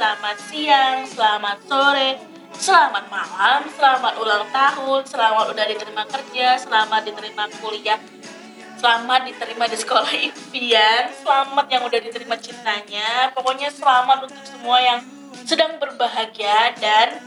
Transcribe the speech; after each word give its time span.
selamat 0.00 0.40
siang, 0.48 1.04
selamat 1.04 1.60
sore, 1.68 2.16
selamat 2.56 3.12
malam, 3.12 3.68
selamat 3.68 4.16
ulang 4.16 4.48
tahun, 4.48 5.04
selamat 5.04 5.52
udah 5.52 5.68
diterima 5.68 6.08
kerja, 6.08 6.56
selamat 6.56 7.04
diterima 7.04 7.44
kuliah, 7.60 8.00
selamat 8.80 9.28
diterima 9.28 9.68
di 9.68 9.76
sekolah 9.76 10.08
impian, 10.08 11.12
selamat 11.20 11.66
yang 11.68 11.84
udah 11.84 12.00
diterima 12.00 12.32
cintanya, 12.40 13.28
pokoknya 13.36 13.68
selamat 13.68 14.24
untuk 14.24 14.40
semua 14.40 14.80
yang 14.80 15.04
sedang 15.44 15.76
berbahagia 15.76 16.72
dan 16.80 17.20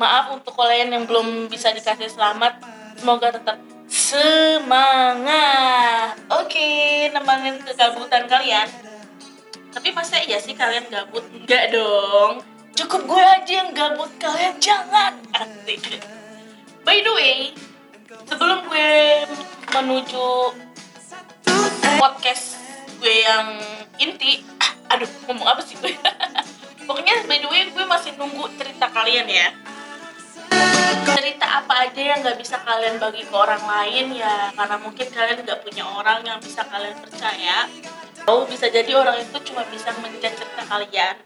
maaf 0.00 0.32
untuk 0.32 0.56
kalian 0.56 0.96
yang 0.96 1.04
belum 1.04 1.52
bisa 1.52 1.76
dikasih 1.76 2.08
selamat, 2.08 2.56
semoga 2.96 3.36
tetap 3.36 3.60
semangat. 3.92 5.36
Oke, 6.40 7.12
nemenin 7.12 7.60
kegabutan 7.60 8.24
kalian. 8.32 8.91
Tapi 9.72 9.88
masa 9.96 10.20
iya 10.20 10.36
sih 10.36 10.52
kalian 10.52 10.84
gabut? 10.92 11.24
Enggak 11.32 11.72
dong. 11.72 12.44
Cukup 12.76 13.08
gue 13.08 13.24
aja 13.24 13.52
yang 13.64 13.72
gabut, 13.72 14.12
kalian 14.20 14.60
jangan. 14.60 15.16
Asik. 15.32 15.96
By 16.84 17.00
the 17.00 17.12
way, 17.16 17.56
sebelum 18.28 18.68
gue 18.68 18.92
menuju 19.72 20.28
podcast 21.96 22.60
gue 23.00 23.16
yang 23.24 23.48
inti, 23.96 24.44
aduh 24.92 25.08
ngomong 25.24 25.56
apa 25.56 25.64
sih 25.64 25.80
gue? 25.80 25.96
Pokoknya 26.86 27.24
by 27.24 27.40
the 27.40 27.48
way 27.48 27.64
gue 27.72 27.84
masih 27.88 28.12
nunggu 28.20 28.52
cerita 28.60 28.92
kalian 28.92 29.24
ya. 29.24 29.56
Cerita 31.02 31.64
apa 31.64 31.88
aja 31.88 32.02
yang 32.12 32.20
nggak 32.20 32.36
bisa 32.36 32.60
kalian 32.60 33.00
bagi 33.00 33.24
ke 33.24 33.32
orang 33.32 33.64
lain 33.64 34.20
ya 34.20 34.52
karena 34.52 34.76
mungkin 34.76 35.08
kalian 35.08 35.40
nggak 35.40 35.60
punya 35.64 35.84
orang 35.88 36.20
yang 36.28 36.38
bisa 36.44 36.60
kalian 36.68 36.92
percaya 37.00 37.68
atau 38.22 38.46
bisa 38.46 38.70
jadi 38.70 38.94
orang 38.94 39.18
itu 39.18 39.34
cuma 39.50 39.66
bisa 39.66 39.90
menjadi 39.98 40.30
cerita 40.38 40.62
kalian. 40.70 41.18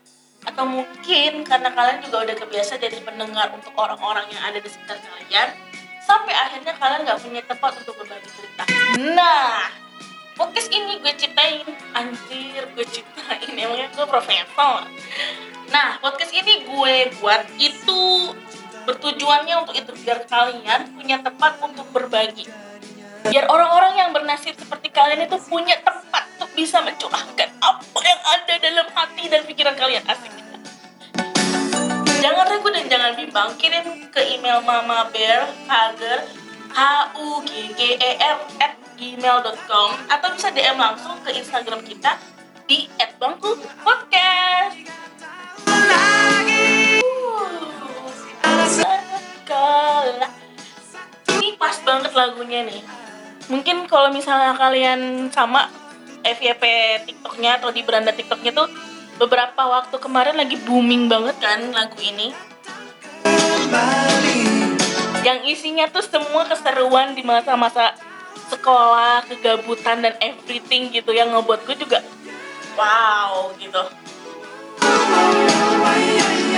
Atau 0.48 0.64
mungkin 0.64 1.44
karena 1.44 1.68
kalian 1.68 2.00
juga 2.08 2.24
udah 2.24 2.36
kebiasa 2.40 2.80
jadi 2.80 3.04
pendengar 3.04 3.52
untuk 3.52 3.76
orang-orang 3.76 4.24
yang 4.32 4.40
ada 4.40 4.56
di 4.56 4.64
sekitar 4.64 4.96
kalian 5.04 5.52
sampai 6.00 6.32
akhirnya 6.32 6.72
kalian 6.72 7.04
nggak 7.04 7.20
punya 7.20 7.42
tempat 7.44 7.72
untuk 7.84 7.94
berbagi 8.00 8.30
cerita. 8.32 8.64
Nah 9.12 9.68
podcast 10.40 10.72
ini 10.72 10.96
gue 11.04 11.12
ciptain 11.20 11.68
anjir 11.92 12.62
gue 12.72 12.86
ciptain 12.88 13.52
emangnya 13.60 13.92
gue 13.92 14.06
profesor? 14.08 14.88
Nah 15.68 16.00
podcast 16.00 16.32
ini 16.32 16.64
gue 16.64 16.96
buat 17.20 17.44
itu 17.60 18.32
bertujuannya 18.88 19.54
untuk 19.68 19.74
itu 19.76 19.92
biar 20.00 20.24
kalian 20.24 20.96
punya 20.96 21.20
tempat 21.20 21.60
untuk 21.60 21.90
berbagi 21.92 22.48
biar 23.30 23.44
orang-orang 23.50 23.94
yang 23.98 24.10
bernasib 24.14 24.54
seperti 24.54 24.88
kalian 24.94 25.26
itu 25.26 25.36
punya 25.46 25.76
tempat 25.82 26.24
untuk 26.38 26.50
bisa 26.54 26.78
mencurahkan 26.82 27.48
apa 27.58 28.00
yang 28.04 28.20
ada 28.22 28.54
dalam 28.60 28.86
hati 28.94 29.24
dan 29.28 29.42
pikiran 29.44 29.74
kalian 29.74 30.04
asik 30.06 30.36
jangan 32.26 32.42
ragu 32.48 32.68
dan 32.74 32.84
jangan 32.90 33.12
bimbang 33.14 33.50
kirim 33.54 33.86
ke 34.10 34.20
email 34.34 34.58
mama 34.64 35.06
bear 35.14 35.46
hager 35.70 36.26
h 36.74 36.80
u 37.14 37.38
g 37.46 37.70
g 37.78 37.94
e 37.94 38.10
r 38.18 38.38
at 38.58 38.74
gmail.com 38.98 39.90
atau 40.10 40.28
bisa 40.34 40.50
DM 40.50 40.74
langsung 40.74 41.14
ke 41.22 41.30
Instagram 41.36 41.84
kita 41.86 42.18
di 42.66 42.90
@bangku_podcast. 43.20 44.74
Sekolah. 48.66 50.30
Ini 51.30 51.48
pas 51.54 51.76
banget 51.86 52.12
lagunya 52.16 52.66
nih. 52.66 53.05
Mungkin 53.46 53.86
kalau 53.86 54.10
misalnya 54.10 54.58
kalian 54.58 55.30
sama 55.30 55.70
FYP 56.26 56.64
TikToknya 57.06 57.62
atau 57.62 57.70
di 57.70 57.86
beranda 57.86 58.10
TikToknya 58.10 58.50
tuh 58.50 58.66
beberapa 59.16 59.62
waktu 59.70 59.96
kemarin 60.02 60.34
lagi 60.34 60.58
booming 60.66 61.06
banget 61.06 61.38
kan 61.38 61.60
lagu 61.70 61.96
ini. 62.02 62.34
Yang 65.22 65.38
isinya 65.58 65.86
tuh 65.90 66.02
semua 66.02 66.46
keseruan 66.46 67.14
di 67.14 67.22
masa-masa 67.22 67.94
sekolah, 68.50 69.26
kegabutan 69.26 70.02
dan 70.02 70.14
everything 70.22 70.90
gitu 70.94 71.10
yang 71.10 71.34
ngebuat 71.34 71.66
gue 71.66 71.76
juga 71.78 71.98
wow 72.78 73.50
gitu. 73.58 73.82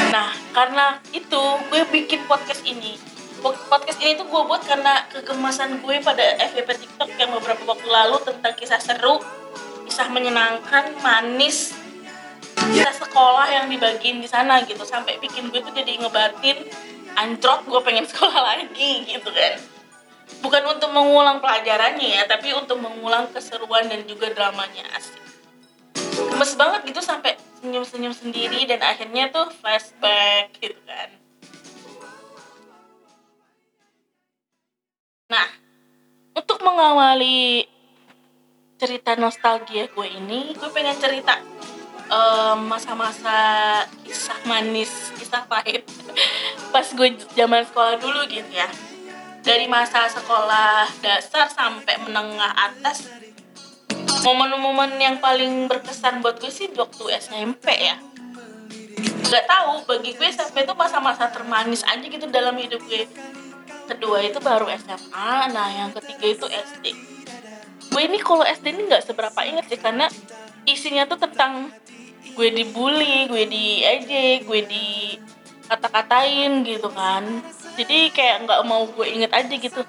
Nah, 0.09 0.31
karena 0.53 1.01
itu 1.15 1.43
gue 1.71 1.83
bikin 1.89 2.27
podcast 2.29 2.65
ini. 2.67 3.08
Podcast 3.39 4.03
ini 4.03 4.19
tuh 4.19 4.27
gue 4.27 4.43
buat 4.51 4.63
karena 4.67 5.07
kegemasan 5.15 5.79
gue 5.79 6.03
pada 6.03 6.43
FYP 6.43 6.75
TikTok 6.75 7.11
yang 7.23 7.31
beberapa 7.31 7.63
waktu 7.71 7.87
lalu 7.87 8.19
tentang 8.27 8.51
kisah 8.59 8.83
seru, 8.83 9.23
kisah 9.87 10.11
menyenangkan, 10.11 10.99
manis, 10.99 11.71
kisah 12.59 12.95
sekolah 12.99 13.47
yang 13.47 13.71
dibagiin 13.71 14.19
di 14.19 14.27
sana 14.27 14.67
gitu. 14.67 14.83
Sampai 14.83 15.23
bikin 15.23 15.55
gue 15.55 15.63
tuh 15.63 15.71
jadi 15.71 16.03
ngebatin 16.03 16.67
anjrot 17.15 17.63
gue 17.71 17.81
pengen 17.87 18.07
sekolah 18.11 18.43
lagi 18.43 19.07
gitu 19.07 19.31
kan. 19.31 19.55
Bukan 20.43 20.63
untuk 20.75 20.91
mengulang 20.91 21.39
pelajarannya 21.39 22.19
ya 22.19 22.27
tapi 22.27 22.51
untuk 22.59 22.83
mengulang 22.83 23.31
keseruan 23.31 23.87
dan 23.87 24.03
juga 24.11 24.35
dramanya 24.35 24.83
asik. 24.99 25.23
Gemes 26.19 26.59
banget 26.59 26.91
gitu 26.91 26.99
sampai 26.99 27.39
senyum-senyum 27.63 28.15
sendiri 28.15 28.67
dan 28.67 28.83
akhirnya 28.83 29.31
tuh 29.31 29.47
flashback 29.63 30.55
gitu 30.59 30.79
kan 30.83 31.18
nah 35.29 35.49
untuk 36.33 36.59
mengawali 36.65 37.69
cerita 38.81 39.15
nostalgia 39.15 39.87
gue 39.93 40.09
ini 40.09 40.57
gue 40.57 40.71
pengen 40.73 40.97
cerita 40.97 41.37
masa-masa 42.57 43.37
um, 43.85 44.01
kisah 44.09 44.41
manis 44.49 45.13
kisah 45.21 45.45
pahit 45.45 45.85
pas 46.73 46.85
gue 46.85 47.09
zaman 47.37 47.65
sekolah 47.65 48.01
dulu 48.01 48.25
gitu 48.29 48.49
ya. 48.53 48.69
Dari 49.45 49.65
masa 49.71 50.05
sekolah 50.11 50.89
dasar 51.01 51.49
sampai 51.49 51.97
menengah 52.05 52.53
atas 52.53 53.09
momen-momen 54.27 54.99
yang 55.01 55.17
paling 55.23 55.71
berkesan 55.71 56.21
buat 56.21 56.37
gue 56.37 56.53
sih 56.53 56.69
waktu 56.77 57.05
SMP 57.17 57.73
ya. 57.73 57.97
Nggak 59.29 59.45
tahu 59.49 59.73
bagi 59.89 60.13
gue 60.17 60.29
SMP 60.29 60.65
itu 60.65 60.75
masa-masa 60.77 61.33
termanis 61.33 61.85
aja 61.85 62.05
gitu 62.05 62.29
dalam 62.29 62.57
hidup 62.57 62.81
gue 62.85 63.09
kedua 63.89 64.21
itu 64.21 64.39
baru 64.39 64.69
SMA 64.77 65.33
nah 65.51 65.69
yang 65.73 65.91
ketiga 65.97 66.27
itu 66.29 66.47
SD 66.47 66.93
gue 67.89 68.03
ini 68.05 68.21
kalau 68.21 68.45
SD 68.45 68.77
ini 68.77 68.83
nggak 68.93 69.05
seberapa 69.09 69.41
inget 69.49 69.65
sih 69.73 69.81
karena 69.81 70.07
isinya 70.69 71.09
tuh 71.09 71.17
tentang 71.17 71.73
gue 72.39 72.49
dibully, 72.55 73.27
gue 73.27 73.51
diejek, 73.51 74.47
gue 74.47 74.61
di 74.63 75.19
kata-katain 75.67 76.63
gitu 76.63 76.87
kan. 76.95 77.27
Jadi 77.75 78.15
kayak 78.15 78.47
nggak 78.47 78.61
mau 78.63 78.87
gue 78.87 79.07
inget 79.11 79.35
aja 79.35 79.51
gitu. 79.51 79.83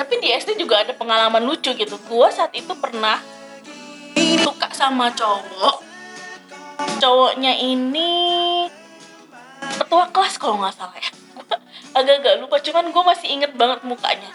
Tapi 0.00 0.14
di 0.24 0.28
SD 0.32 0.56
juga 0.56 0.80
ada 0.80 0.96
pengalaman 0.96 1.44
lucu 1.44 1.76
gitu. 1.76 2.00
Gue 2.08 2.28
saat 2.32 2.56
itu 2.56 2.72
pernah 2.80 3.20
suka 4.40 4.72
sama 4.72 5.12
cowok. 5.12 5.84
Cowoknya 6.96 7.60
ini 7.60 8.08
ketua 9.90 10.06
kelas 10.14 10.38
kalau 10.38 10.62
nggak 10.62 10.78
salah 10.78 10.94
ya. 10.94 11.10
Agak-agak 11.98 12.38
lupa, 12.38 12.62
cuman 12.62 12.94
gue 12.94 13.02
masih 13.02 13.26
inget 13.26 13.50
banget 13.58 13.82
mukanya. 13.82 14.30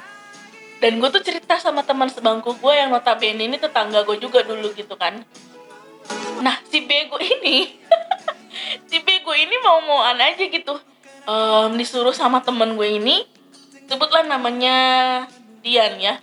Dan 0.84 1.00
gue 1.00 1.08
tuh 1.08 1.24
cerita 1.24 1.56
sama 1.64 1.80
teman 1.80 2.12
sebangku 2.12 2.60
gue 2.60 2.74
yang 2.76 2.92
notabene 2.92 3.40
ini 3.40 3.56
tetangga 3.56 4.04
gue 4.04 4.20
juga 4.20 4.44
dulu 4.44 4.76
gitu 4.76 5.00
kan. 5.00 5.24
Nah 6.44 6.60
si 6.68 6.84
bego 6.84 7.16
ini 7.24 7.72
si 8.92 9.00
bego 9.00 9.32
ini 9.32 9.56
mau 9.64 9.80
mauan 9.80 10.20
aja 10.20 10.44
gitu. 10.44 10.76
Um, 11.24 11.80
disuruh 11.80 12.12
sama 12.12 12.44
temen 12.44 12.76
gue 12.76 13.00
ini 13.00 13.24
sebutlah 13.88 14.28
namanya 14.28 14.76
Dian 15.64 15.96
ya. 16.04 16.20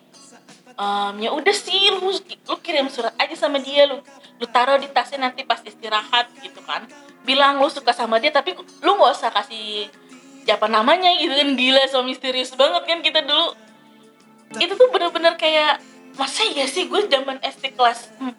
Um, 0.76 1.16
ya 1.24 1.32
udah 1.32 1.56
sih 1.56 1.88
lu 1.88 2.12
lu 2.20 2.56
kirim 2.60 2.92
surat 2.92 3.16
aja 3.16 3.32
sama 3.32 3.56
dia 3.64 3.88
lu 3.88 4.04
lu 4.36 4.44
taruh 4.52 4.76
di 4.76 4.92
tasnya 4.92 5.24
nanti 5.24 5.40
pas 5.48 5.64
istirahat 5.64 6.28
gitu 6.44 6.60
kan 6.68 6.84
bilang 7.22 7.62
lu 7.62 7.70
suka 7.70 7.94
sama 7.94 8.18
dia 8.18 8.34
tapi 8.34 8.54
lu 8.56 8.90
nggak 8.98 9.12
usah 9.14 9.30
kasih 9.30 9.86
siapa 10.42 10.66
namanya 10.66 11.10
gitu 11.18 11.32
kan. 11.32 11.54
Gila 11.54 11.82
so 11.90 12.02
misterius 12.02 12.54
banget 12.54 12.82
kan 12.86 12.98
kita 13.00 13.22
dulu. 13.22 13.54
Itu 14.58 14.74
tuh 14.76 14.88
bener-bener 14.92 15.38
kayak 15.38 15.80
masa 16.18 16.44
ya 16.44 16.68
sih 16.68 16.90
gue 16.92 17.08
zaman 17.08 17.40
SD 17.40 17.72
kelas 17.72 18.12
4 18.20 18.36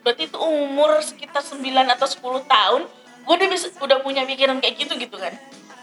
berarti 0.00 0.32
itu 0.32 0.38
umur 0.38 0.96
sekitar 1.04 1.44
9 1.44 1.60
atau 1.92 2.06
10 2.08 2.46
tahun 2.46 2.82
gue 3.26 3.34
udah 3.34 3.48
bisa 3.50 3.68
udah 3.82 4.00
punya 4.00 4.22
pikiran 4.24 4.62
kayak 4.62 4.80
gitu 4.80 4.96
gitu 4.96 5.18
kan. 5.18 5.34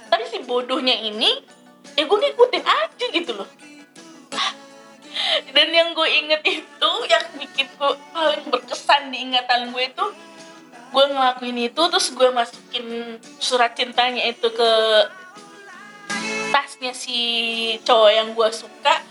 Tapi 0.09 0.23
si 0.31 0.41
bodohnya 0.41 0.95
ini 0.95 1.43
ya 1.93 2.07
gue 2.07 2.17
ngikutin 2.17 2.63
aja 2.63 3.05
gitu 3.13 3.31
loh. 3.35 3.49
Dan 5.53 5.69
yang 5.69 5.93
gue 5.93 6.09
inget 6.09 6.41
itu 6.41 6.91
yang 7.05 7.25
bikin 7.37 7.67
gue 7.77 7.93
paling 8.09 8.43
berkesan 8.49 9.13
di 9.13 9.29
ingatan 9.29 9.69
gue 9.69 9.83
itu 9.85 10.05
gue 10.93 11.05
ngelakuin 11.09 11.57
itu 11.57 11.81
terus 11.89 12.13
gue 12.13 12.29
masukin 12.29 13.17
surat 13.41 13.73
cintanya 13.73 14.29
itu 14.29 14.45
ke 14.53 14.71
tasnya 16.53 16.93
si 16.93 17.19
cowok 17.81 18.11
yang 18.13 18.29
gue 18.37 18.49
suka. 18.53 19.01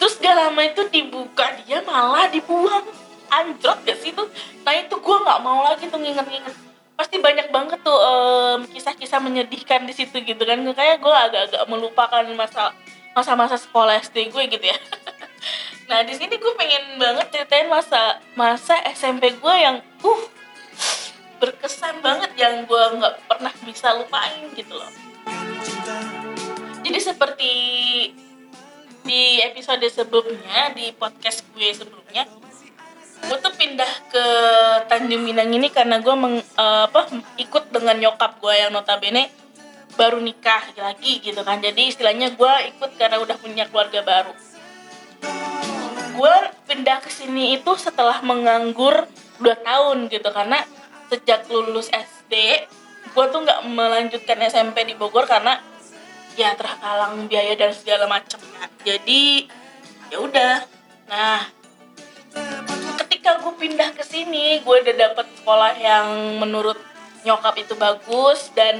Terus 0.00 0.16
gak 0.20 0.36
lama 0.36 0.60
itu 0.64 0.88
dibuka 0.88 1.44
dia 1.64 1.84
malah 1.84 2.32
dibuang. 2.32 2.88
Anjrot 3.28 3.84
gak 3.84 4.00
sih 4.00 4.16
tuh 4.16 4.30
nah 4.64 4.70
itu 4.70 4.94
gue 4.94 5.16
nggak 5.18 5.40
mau 5.44 5.60
lagi 5.60 5.92
tuh 5.92 6.00
nginget-nginget. 6.00 6.56
Pasti 6.96 7.20
banyak 7.20 7.52
banget 7.52 7.84
tuh 7.84 7.98
em, 8.00 8.60
kisah-kisah 8.72 9.20
menyedihkan 9.20 9.84
di 9.84 9.92
situ 9.92 10.16
gitu 10.24 10.40
kan. 10.40 10.56
Kayak 10.72 11.04
gue 11.04 11.12
agak-agak 11.12 11.62
melupakan 11.68 12.24
masa 12.32 12.72
masa-masa 13.12 13.60
sekolah 13.60 14.00
SD 14.00 14.32
gue 14.32 14.42
gitu 14.56 14.64
ya. 14.72 14.78
Nah 15.86 16.02
di 16.02 16.18
sini 16.18 16.34
gue 16.34 16.52
pengen 16.58 16.98
banget 16.98 17.30
ceritain 17.30 17.70
masa 17.70 18.18
masa 18.34 18.74
SMP 18.90 19.30
gue 19.38 19.54
yang 19.54 19.78
uh 19.78 20.22
berkesan 21.36 22.00
banget 22.00 22.32
yang 22.40 22.64
gue 22.64 22.84
nggak 22.96 23.28
pernah 23.28 23.52
bisa 23.64 23.92
lupain 23.96 24.48
gitu 24.56 24.74
loh. 24.76 24.92
Jadi 26.86 26.98
seperti 27.02 27.52
di 29.06 29.38
episode 29.42 29.86
sebelumnya 29.86 30.74
di 30.74 30.90
podcast 30.94 31.46
gue 31.54 31.70
sebelumnya 31.70 32.26
gue 33.26 33.38
tuh 33.38 33.54
pindah 33.54 33.92
ke 34.12 34.24
Tanjung 34.86 35.24
Minang 35.24 35.50
ini 35.50 35.72
karena 35.72 35.98
gue 35.98 36.14
meng, 36.14 36.36
eh, 36.38 36.82
apa 36.86 37.10
ikut 37.40 37.72
dengan 37.72 37.96
nyokap 37.98 38.38
gue 38.38 38.54
yang 38.54 38.70
notabene 38.70 39.32
baru 39.96 40.20
nikah 40.20 40.76
lagi 40.76 41.24
gitu 41.24 41.40
kan. 41.40 41.58
Jadi 41.58 41.90
istilahnya 41.90 42.36
gue 42.36 42.52
ikut 42.76 43.00
karena 43.00 43.16
udah 43.18 43.36
punya 43.40 43.64
keluarga 43.66 44.04
baru. 44.04 44.32
Gue 46.16 46.34
pindah 46.68 47.00
ke 47.00 47.08
sini 47.08 47.56
itu 47.56 47.72
setelah 47.80 48.20
menganggur 48.20 49.08
2 49.40 49.64
tahun 49.64 50.08
gitu 50.12 50.28
karena 50.32 50.64
sejak 51.10 51.46
lulus 51.50 51.88
SD 51.92 52.34
gue 53.16 53.24
tuh 53.32 53.40
nggak 53.40 53.60
melanjutkan 53.70 54.38
SMP 54.44 54.84
di 54.84 54.94
Bogor 54.98 55.24
karena 55.24 55.56
ya 56.36 56.52
terhalang 56.52 57.30
biaya 57.30 57.56
dan 57.56 57.72
segala 57.72 58.04
macam 58.04 58.36
jadi 58.84 59.48
ya 60.12 60.18
udah. 60.22 60.54
Nah 61.10 61.48
ketika 63.02 63.42
gue 63.42 63.54
pindah 63.58 63.90
ke 63.96 64.04
sini 64.06 64.62
gue 64.62 64.76
udah 64.86 64.94
dapet 64.94 65.26
sekolah 65.42 65.72
yang 65.74 66.38
menurut 66.38 66.78
nyokap 67.26 67.58
itu 67.58 67.74
bagus 67.74 68.54
dan 68.54 68.76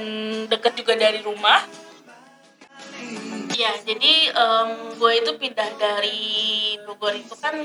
deket 0.47 0.79
juga 0.79 0.95
dari 0.95 1.19
rumah. 1.19 1.65
Ya 3.57 3.73
jadi 3.83 4.31
em, 4.31 4.69
gue 4.95 5.11
itu 5.17 5.31
pindah 5.35 5.69
dari 5.75 6.29
Bogor 6.85 7.17
itu 7.17 7.35
kan 7.35 7.57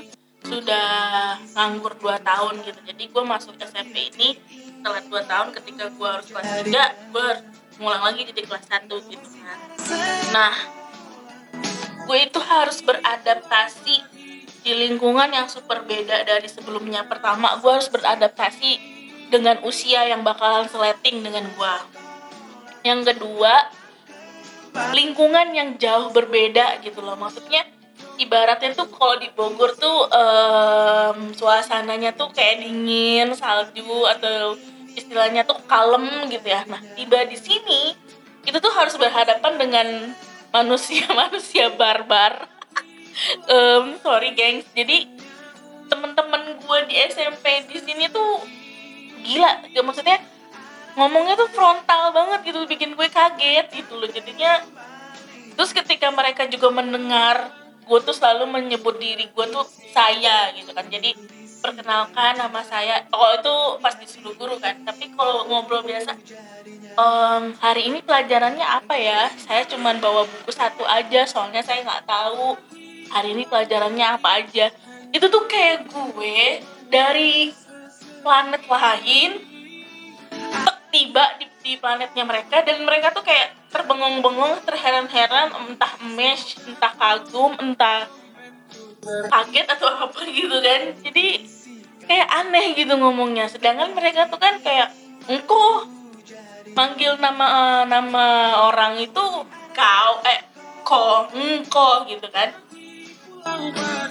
sudah 0.42 1.38
nganggur 1.54 1.94
2 1.98 2.18
tahun 2.22 2.54
gitu. 2.66 2.80
Jadi 2.82 3.04
gue 3.08 3.22
masuk 3.22 3.54
SMP 3.62 4.10
ini 4.14 4.34
setelah 4.82 5.00
2 5.06 5.30
tahun 5.30 5.48
ketika 5.54 5.84
gue 5.94 6.08
harus 6.08 6.26
kelas 6.26 6.66
3 6.66 7.14
gue 7.14 7.28
ngulang 7.78 8.02
lagi 8.02 8.20
jadi 8.28 8.42
kelas 8.44 8.66
1 8.66 8.90
gitu 8.90 9.26
kan. 9.38 9.58
Nah 10.34 10.54
gue 12.02 12.18
itu 12.18 12.40
harus 12.42 12.78
beradaptasi 12.82 13.96
di 14.62 14.72
lingkungan 14.74 15.30
yang 15.30 15.46
super 15.46 15.86
beda 15.86 16.26
dari 16.26 16.46
sebelumnya. 16.50 17.06
Pertama 17.06 17.58
gue 17.62 17.70
harus 17.70 17.90
beradaptasi 17.90 18.70
dengan 19.32 19.62
usia 19.64 20.04
yang 20.04 20.20
bakalan 20.26 20.68
seleting 20.68 21.24
dengan 21.24 21.48
gue 21.56 21.74
yang 22.82 23.00
kedua 23.06 23.70
lingkungan 24.92 25.54
yang 25.54 25.78
jauh 25.78 26.12
berbeda 26.12 26.82
gitu 26.84 27.00
loh. 27.00 27.16
Maksudnya 27.16 27.64
ibaratnya 28.20 28.76
tuh 28.76 28.88
kalau 28.92 29.16
di 29.16 29.28
Bogor 29.32 29.72
tuh 29.76 30.08
em, 30.12 31.32
suasananya 31.32 32.12
tuh 32.12 32.28
kayak 32.32 32.64
dingin 32.64 33.32
salju 33.32 34.04
atau 34.08 34.56
istilahnya 34.92 35.44
tuh 35.48 35.56
kalem 35.64 36.28
gitu 36.28 36.44
ya. 36.44 36.64
Nah 36.68 36.80
tiba 36.96 37.24
di 37.24 37.36
sini 37.38 37.96
itu 38.42 38.58
tuh 38.58 38.72
harus 38.74 38.98
berhadapan 38.98 39.52
dengan 39.56 39.86
manusia-manusia 40.52 41.72
barbar. 41.72 42.48
Em, 43.52 43.96
sorry 44.00 44.32
gengs. 44.36 44.68
Jadi 44.72 45.08
temen-temen 45.88 46.56
gue 46.64 46.78
di 46.88 46.96
SMP 47.12 47.68
di 47.68 47.78
sini 47.80 48.08
tuh 48.08 48.40
gila. 49.24 49.68
Ya, 49.72 49.80
maksudnya 49.84 50.18
ngomongnya 50.96 51.36
tuh 51.40 51.48
frontal 51.52 52.12
banget 52.12 52.52
gitu 52.52 52.64
bikin 52.68 52.96
gue 52.96 53.08
kaget 53.08 53.68
gitu 53.72 53.96
loh. 53.96 54.08
Jadinya 54.08 54.60
terus 55.52 55.76
ketika 55.76 56.08
mereka 56.08 56.48
juga 56.48 56.72
mendengar 56.72 57.61
gue 57.82 57.98
tuh 58.02 58.14
selalu 58.14 58.48
menyebut 58.48 58.96
diri 58.96 59.28
gue 59.28 59.46
tuh 59.50 59.66
saya 59.90 60.50
gitu 60.54 60.70
kan. 60.72 60.86
Jadi 60.86 61.14
perkenalkan 61.62 62.38
nama 62.38 62.60
saya. 62.66 63.06
Oh 63.14 63.30
itu 63.38 63.54
pas 63.78 63.94
disuruh 63.94 64.34
guru 64.34 64.58
kan. 64.58 64.82
Tapi 64.82 65.14
kalau 65.14 65.46
ngobrol 65.46 65.86
biasa 65.86 66.18
"Em, 66.92 67.44
hari 67.62 67.88
ini 67.88 68.02
pelajarannya 68.02 68.66
apa 68.66 68.94
ya? 68.98 69.30
Saya 69.38 69.62
cuman 69.70 70.02
bawa 70.02 70.26
buku 70.26 70.50
satu 70.50 70.82
aja 70.84 71.24
soalnya 71.24 71.62
saya 71.62 71.86
nggak 71.86 72.04
tahu 72.04 72.58
hari 73.12 73.34
ini 73.38 73.46
pelajarannya 73.46 74.06
apa 74.18 74.42
aja. 74.42 74.70
Itu 75.12 75.28
tuh 75.28 75.44
kayak 75.46 75.86
gue 75.92 76.64
dari 76.90 77.52
planet 78.22 78.62
lain 78.66 79.30
tiba 80.92 81.24
di, 81.40 81.48
di 81.62 81.78
planetnya 81.78 82.26
mereka 82.26 82.60
dan 82.66 82.82
mereka 82.82 83.14
tuh 83.14 83.22
kayak 83.22 83.54
terbengong-bengong 83.70 84.66
terheran-heran 84.66 85.54
entah 85.54 85.92
emes 86.02 86.58
entah 86.66 86.92
kagum 86.92 87.54
entah 87.56 88.10
kaget 89.02 89.66
atau 89.78 89.88
apa 90.04 90.20
gitu 90.26 90.56
kan. 90.58 90.82
Jadi 91.02 91.26
kayak 92.04 92.28
aneh 92.28 92.74
gitu 92.74 92.94
ngomongnya. 92.98 93.46
Sedangkan 93.46 93.94
mereka 93.94 94.26
tuh 94.26 94.42
kan 94.42 94.58
kayak 94.58 94.90
engko 95.30 95.86
manggil 96.74 97.14
nama 97.22 97.46
eh, 97.46 97.84
nama 97.86 98.26
orang 98.70 98.98
itu 98.98 99.24
kau 99.72 100.12
eh 100.26 100.40
ko 100.82 101.30
engko 101.30 102.10
gitu 102.10 102.26
kan. 102.30 102.50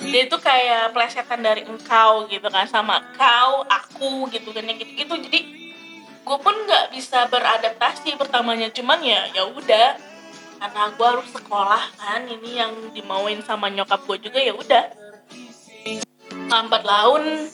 Dia 0.01 0.27
itu 0.27 0.37
kayak 0.43 0.91
plesetan 0.91 1.39
dari 1.39 1.63
engkau 1.63 2.27
gitu 2.27 2.47
kan 2.51 2.67
sama 2.67 2.99
kau 3.15 3.63
aku 3.63 4.27
gitu 4.27 4.51
kan 4.51 4.67
gitu 4.75 4.91
gitu 4.91 5.13
jadi 5.29 5.39
gue 6.21 6.37
pun 6.37 6.53
nggak 6.53 6.93
bisa 6.93 7.25
beradaptasi 7.27 8.13
pertamanya 8.15 8.69
cuman 8.69 9.01
ya 9.01 9.25
ya 9.33 9.43
udah. 9.49 9.97
Karena 10.61 10.93
gue 10.93 11.07
harus 11.09 11.29
sekolah 11.33 11.83
kan 11.97 12.21
ini 12.29 12.61
yang 12.61 12.93
dimauin 12.93 13.41
sama 13.41 13.73
nyokap 13.73 14.05
gue 14.05 14.29
juga 14.29 14.37
ya 14.37 14.53
udah. 14.53 14.85
Lambat 16.47 16.85
laun 16.85 17.49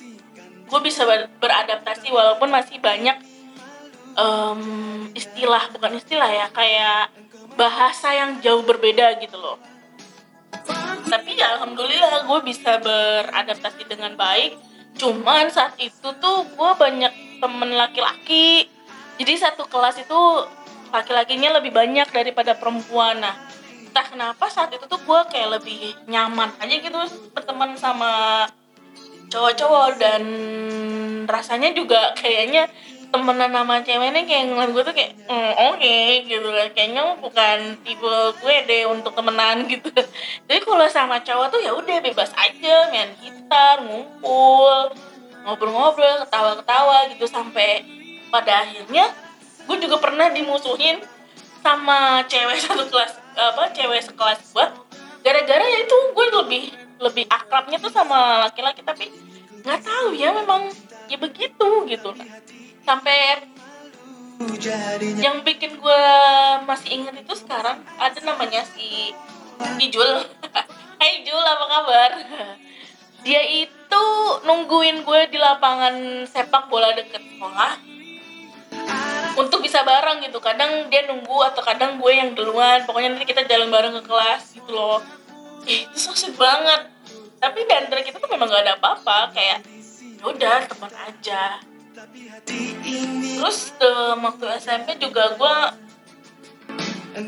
gue 0.67 0.79
bisa 0.83 1.07
ber- 1.07 1.31
beradaptasi 1.39 2.11
walaupun 2.11 2.51
masih 2.51 2.83
banyak 2.83 3.15
em, 4.19 4.61
istilah 5.15 5.71
bukan 5.71 5.95
istilah 5.95 6.27
ya 6.27 6.51
kayak 6.51 7.07
bahasa 7.55 8.11
yang 8.11 8.43
jauh 8.43 8.67
berbeda 8.67 9.15
gitu 9.23 9.39
loh. 9.39 9.55
Tapi 11.07 11.39
ya 11.39 11.55
alhamdulillah 11.55 12.27
gue 12.27 12.39
bisa 12.43 12.83
beradaptasi 12.83 13.87
dengan 13.87 14.19
baik 14.19 14.66
cuman 14.97 15.47
saat 15.53 15.77
itu 15.77 16.09
tuh 16.17 16.37
gue 16.43 16.71
banyak 16.77 17.13
temen 17.37 17.71
laki-laki. 17.77 18.67
Jadi 19.17 19.33
satu 19.37 19.65
kelas 19.69 20.01
itu 20.01 20.21
laki-lakinya 20.93 21.61
lebih 21.61 21.73
banyak 21.73 22.09
daripada 22.09 22.57
perempuan. 22.57 23.21
Nah 23.21 23.33
entah 23.87 24.05
kenapa 24.13 24.45
saat 24.51 24.69
itu 24.73 24.85
tuh 24.85 25.01
gue 25.01 25.19
kayak 25.33 25.57
lebih 25.57 25.95
nyaman 26.05 26.53
aja 26.61 26.75
gitu 26.77 26.99
berteman 27.33 27.73
sama 27.79 28.45
cowok-cowok 29.33 29.89
dan 29.97 30.23
rasanya 31.25 31.73
juga 31.73 32.13
kayaknya 32.13 32.69
temenan 33.07 33.51
sama 33.51 33.79
ceweknya 33.81 34.21
kayak 34.27 34.43
ngeliat 34.51 34.69
gue 34.75 34.83
tuh 34.83 34.95
kayak 34.95 35.11
"Hmm, 35.27 35.53
oke 35.73 35.97
gitu 36.27 36.47
kan. 36.47 36.67
Kayaknya 36.75 37.03
bukan 37.23 37.57
tipe 37.83 38.13
gue 38.43 38.55
deh 38.67 38.83
untuk 38.87 39.13
temenan 39.15 39.65
gitu. 39.67 39.89
Jadi 40.47 40.59
kalau 40.63 40.87
sama 40.91 41.23
cowok 41.23 41.47
tuh 41.53 41.59
ya 41.63 41.71
udah 41.73 41.97
bebas 42.03 42.31
aja 42.35 42.91
main 42.91 43.11
gitar 43.23 43.79
ngumpul 43.83 44.91
ngobrol-ngobrol 45.47 46.27
ketawa-ketawa 46.27 46.97
gitu. 47.15 47.25
Sampai 47.25 47.83
pada 48.27 48.67
akhirnya 48.67 49.07
gue 49.67 49.77
juga 49.83 49.97
pernah 49.99 50.27
dimusuhin 50.31 50.99
sama 51.63 52.23
cewek 52.27 52.59
satu 52.65 52.87
kelas 52.87 53.19
apa 53.37 53.69
cewek 53.75 54.01
sekelas 54.01 54.39
gue 54.55 54.65
gara-gara 55.21 55.65
ya 55.65 55.79
itu 55.83 55.97
gue 56.15 56.25
lebih 56.43 56.63
lebih 56.97 57.25
akrabnya 57.29 57.77
tuh 57.77 57.91
sama 57.91 58.47
laki-laki 58.47 58.81
tapi 58.81 59.11
nggak 59.61 59.83
tahu 59.83 60.15
ya 60.15 60.31
memang 60.31 60.71
ya 61.11 61.17
begitu 61.19 61.69
gitu 61.91 62.09
sampai 62.87 63.43
yang 65.19 65.43
bikin 65.43 65.75
gue 65.75 66.03
masih 66.63 67.03
inget 67.03 67.19
itu 67.19 67.33
sekarang 67.35 67.83
ada 67.99 68.19
namanya 68.23 68.63
si 68.63 69.11
Ijul 69.81 70.23
Hai 70.97 71.21
Jul 71.21 71.45
apa 71.45 71.65
kabar? 71.69 72.11
Dia 73.25 73.41
itu 73.45 74.03
nungguin 74.49 75.05
gue 75.05 75.21
di 75.29 75.37
lapangan 75.37 76.25
sepak 76.25 76.73
bola 76.73 76.89
deket 76.97 77.21
sekolah 77.21 77.77
untuk 79.37 79.61
bisa 79.61 79.85
bareng 79.85 80.25
gitu. 80.25 80.41
Kadang 80.41 80.89
dia 80.89 81.05
nunggu 81.05 81.45
atau 81.45 81.61
kadang 81.61 82.01
gue 82.01 82.13
yang 82.13 82.33
duluan. 82.33 82.81
Pokoknya 82.89 83.13
nanti 83.13 83.29
kita 83.29 83.45
jalan 83.45 83.69
bareng 83.69 83.93
ke 84.01 84.03
kelas 84.09 84.57
gitu 84.57 84.73
loh. 84.73 85.01
Itu 85.69 86.13
sweet 86.17 86.33
banget. 86.33 86.89
Tapi 87.37 87.59
di 87.61 87.73
antara 87.77 88.01
kita 88.01 88.17
tuh 88.17 88.29
memang 88.33 88.49
gak 88.49 88.63
ada 88.65 88.73
apa-apa. 88.81 89.29
Kayak 89.37 89.61
"Ya 90.17 90.23
udah 90.25 90.57
teman 90.65 90.93
aja 90.97 91.61
terus 93.37 93.73
eh, 93.81 94.13
waktu 94.21 94.45
SMP 94.61 95.01
juga 95.01 95.33
gue 95.33 95.55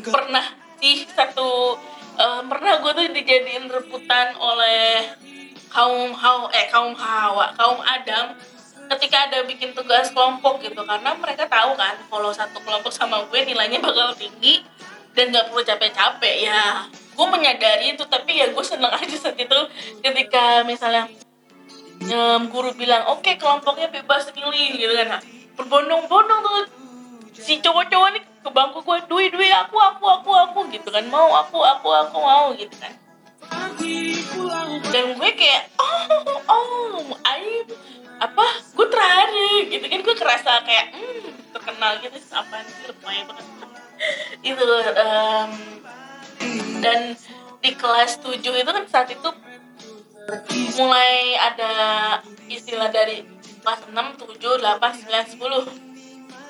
pernah 0.06 0.46
sih 0.78 1.02
satu 1.10 1.74
eh, 2.14 2.42
pernah 2.46 2.78
gue 2.78 2.92
tuh 2.94 3.06
dijadiin 3.10 3.66
rebutan 3.66 4.38
oleh 4.38 5.10
kaum 5.70 6.14
hawa 6.14 6.50
eh 6.54 6.66
kaum 6.70 6.94
hawa 6.94 7.50
kaum 7.58 7.82
adam 7.82 8.38
ketika 8.90 9.30
ada 9.30 9.46
bikin 9.46 9.70
tugas 9.70 10.10
kelompok 10.10 10.58
gitu. 10.66 10.82
Karena 10.82 11.14
mereka 11.14 11.46
tahu 11.46 11.78
kan 11.78 11.94
kalau 12.10 12.30
satu 12.34 12.58
kelompok 12.66 12.90
sama 12.90 13.22
gue 13.30 13.40
nilainya 13.46 13.78
bakal 13.78 14.10
tinggi 14.18 14.66
dan 15.14 15.30
nggak 15.30 15.50
perlu 15.50 15.62
capek-capek 15.62 16.36
ya. 16.50 16.90
Gue 17.14 17.26
menyadari 17.30 17.94
itu 17.94 18.02
tapi 18.10 18.42
ya 18.42 18.50
gue 18.50 18.64
seneng 18.66 18.90
aja 18.98 19.16
saat 19.16 19.38
itu 19.38 19.58
ketika 20.02 20.66
misalnya 20.66 21.06
um, 22.08 22.42
guru 22.48 22.72
bilang 22.72 23.04
oke 23.12 23.20
okay, 23.20 23.36
kelompoknya 23.36 23.92
bebas 23.92 24.32
milih 24.32 24.80
gitu 24.80 24.92
kan. 24.96 25.18
Nah, 25.18 25.20
berbondong-bondong 25.56 26.40
tuh. 26.40 26.64
Si 27.40 27.56
cowok-cowok 27.60 28.08
nih 28.16 28.22
ke 28.40 28.50
bangku 28.52 28.84
gue 28.84 28.98
duit 29.08 29.32
duit 29.32 29.52
aku 29.52 29.76
aku 29.76 30.04
aku 30.04 30.30
aku 30.32 30.58
gitu 30.72 30.88
kan. 30.88 31.04
Mau 31.08 31.28
aku 31.36 31.60
aku 31.60 31.88
aku 31.88 32.16
mau 32.20 32.52
gitu 32.56 32.72
kan. 32.80 32.92
Dan 34.92 35.16
gue 35.16 35.30
kayak 35.36 35.72
oh 35.80 36.36
oh 36.48 37.16
I 37.24 37.64
apa? 38.20 38.46
Gue 38.76 38.86
terharu 38.88 39.50
gitu 39.68 39.84
kan. 39.88 40.00
Gue 40.04 40.16
kerasa 40.16 40.60
kayak 40.64 40.96
hmm, 40.96 41.52
terkenal 41.56 42.00
gitu 42.00 42.16
apa 42.32 42.64
sih 42.64 42.92
lumayan 42.92 43.24
banget. 43.28 43.46
Itu 44.40 44.64
um, 44.96 45.50
dan 46.80 47.12
di 47.60 47.70
kelas 47.76 48.24
7 48.24 48.40
itu 48.40 48.70
kan 48.72 48.84
saat 48.88 49.08
itu 49.12 49.28
mulai 50.78 51.36
ada 51.36 51.72
istilah 52.46 52.88
dari 52.90 53.24
kelas 53.60 53.80
6, 53.88 53.94
7, 53.94 54.60
8, 54.60 55.10
9, 55.10 55.36
10 55.36 55.90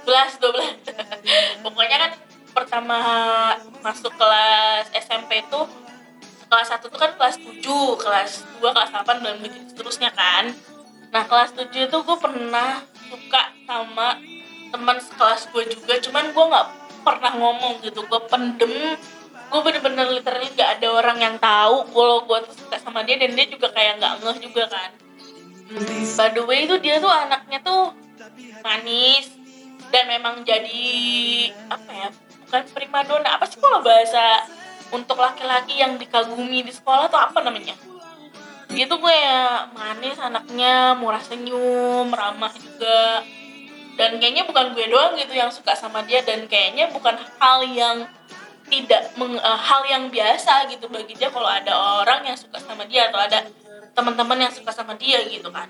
11, 0.06 0.42
12 0.42 1.64
pokoknya 1.64 1.98
kan 2.08 2.12
pertama 2.50 2.98
masuk 3.84 4.10
kelas 4.18 4.90
SMP 4.96 5.44
itu 5.44 5.60
kelas 6.50 6.68
1 6.74 6.82
itu 6.82 6.98
kan 6.98 7.12
kelas 7.14 7.36
7 7.38 8.02
kelas 8.02 8.30
2, 8.58 8.74
kelas 8.74 8.90
8 8.90 9.22
dan 9.22 9.38
begitu 9.38 9.70
seterusnya 9.70 10.10
kan. 10.10 10.50
Nah 11.14 11.22
kelas 11.30 11.54
7 11.54 11.70
itu 11.70 11.98
gue 12.02 12.16
pernah 12.18 12.82
suka 13.06 13.54
sama 13.66 14.18
teman 14.70 14.98
sekelas 14.98 15.50
gue 15.54 15.62
juga 15.70 15.94
cuman 16.02 16.24
gue 16.34 16.44
nggak 16.50 16.66
pernah 17.06 17.32
ngomong 17.38 17.78
gitu. 17.86 18.02
Gue 18.02 18.20
pendem 18.26 18.98
gue 19.50 19.60
bener-bener 19.66 20.06
literally 20.14 20.46
gak 20.54 20.78
ada 20.78 20.88
orang 20.94 21.18
yang 21.18 21.36
tahu 21.42 21.82
kalau 21.90 22.22
gue 22.22 22.38
tuh 22.46 22.54
suka 22.54 22.78
sama 22.78 23.02
dia 23.02 23.18
dan 23.18 23.34
dia 23.34 23.50
juga 23.50 23.74
kayak 23.74 23.98
nggak 23.98 24.14
ngeh 24.22 24.38
juga 24.46 24.64
kan. 24.70 24.90
By 26.14 26.28
the 26.34 26.42
way 26.46 26.66
itu 26.66 26.78
dia 26.78 27.02
tuh 27.02 27.10
anaknya 27.10 27.58
tuh 27.62 27.94
manis 28.62 29.26
dan 29.90 30.06
memang 30.06 30.46
jadi 30.46 30.86
apa 31.66 31.90
ya 31.90 32.08
bukan 32.46 32.62
primadona. 32.74 33.38
Apa 33.38 33.46
sih 33.50 33.58
kalau 33.58 33.82
bahasa 33.82 34.46
untuk 34.90 35.18
laki-laki 35.18 35.78
yang 35.78 35.98
dikagumi 35.98 36.66
di 36.66 36.72
sekolah 36.74 37.10
tuh 37.10 37.18
apa 37.18 37.42
namanya? 37.42 37.74
Dia 38.70 38.86
tuh 38.86 39.02
gue 39.02 39.14
ya 39.14 39.66
manis 39.74 40.18
anaknya 40.18 40.94
murah 40.94 41.22
senyum 41.22 42.06
ramah 42.10 42.54
juga. 42.54 43.26
Dan 43.98 44.16
kayaknya 44.16 44.46
bukan 44.46 44.72
gue 44.72 44.86
doang 44.88 45.18
gitu 45.18 45.34
yang 45.34 45.50
suka 45.50 45.74
sama 45.74 46.06
dia 46.06 46.22
dan 46.22 46.46
kayaknya 46.46 46.88
bukan 46.94 47.18
hal 47.36 47.60
yang 47.66 48.06
tidak 48.70 49.12
meng, 49.18 49.34
uh, 49.36 49.58
hal 49.58 49.82
yang 49.84 50.06
biasa 50.08 50.70
gitu 50.70 50.86
bagi 50.86 51.18
dia 51.18 51.28
kalau 51.28 51.50
ada 51.50 51.74
orang 52.00 52.22
yang 52.22 52.38
suka 52.38 52.62
sama 52.62 52.86
dia 52.86 53.10
atau 53.10 53.18
ada 53.18 53.42
teman-teman 53.92 54.46
yang 54.46 54.52
suka 54.54 54.70
sama 54.70 54.94
dia 54.94 55.18
gitu 55.26 55.50
kan. 55.50 55.66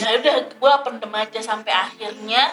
Nah 0.00 0.10
udah 0.18 0.36
gue 0.50 0.72
pendem 0.82 1.12
aja 1.14 1.40
sampai 1.40 1.70
akhirnya 1.70 2.50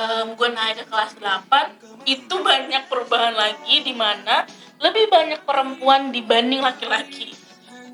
um, 0.00 0.26
gue 0.36 0.48
naik 0.52 0.82
ke 0.82 0.84
kelas 0.88 1.12
8 1.20 2.08
itu 2.08 2.34
banyak 2.40 2.82
perubahan 2.88 3.34
lagi 3.36 3.84
di 3.84 3.92
mana 3.92 4.48
lebih 4.80 5.08
banyak 5.12 5.44
perempuan 5.44 6.10
dibanding 6.12 6.64
laki-laki. 6.64 7.36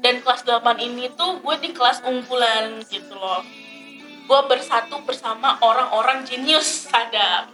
Dan 0.02 0.18
kelas 0.22 0.42
8 0.46 0.82
ini 0.82 1.10
tuh 1.14 1.42
gue 1.42 1.56
di 1.62 1.70
kelas 1.70 2.02
unggulan 2.06 2.82
gitu 2.90 3.14
loh. 3.14 3.42
Gue 4.26 4.40
bersatu 4.46 5.02
bersama 5.02 5.58
orang-orang 5.62 6.26
jenius 6.26 6.86
sadap 6.90 7.50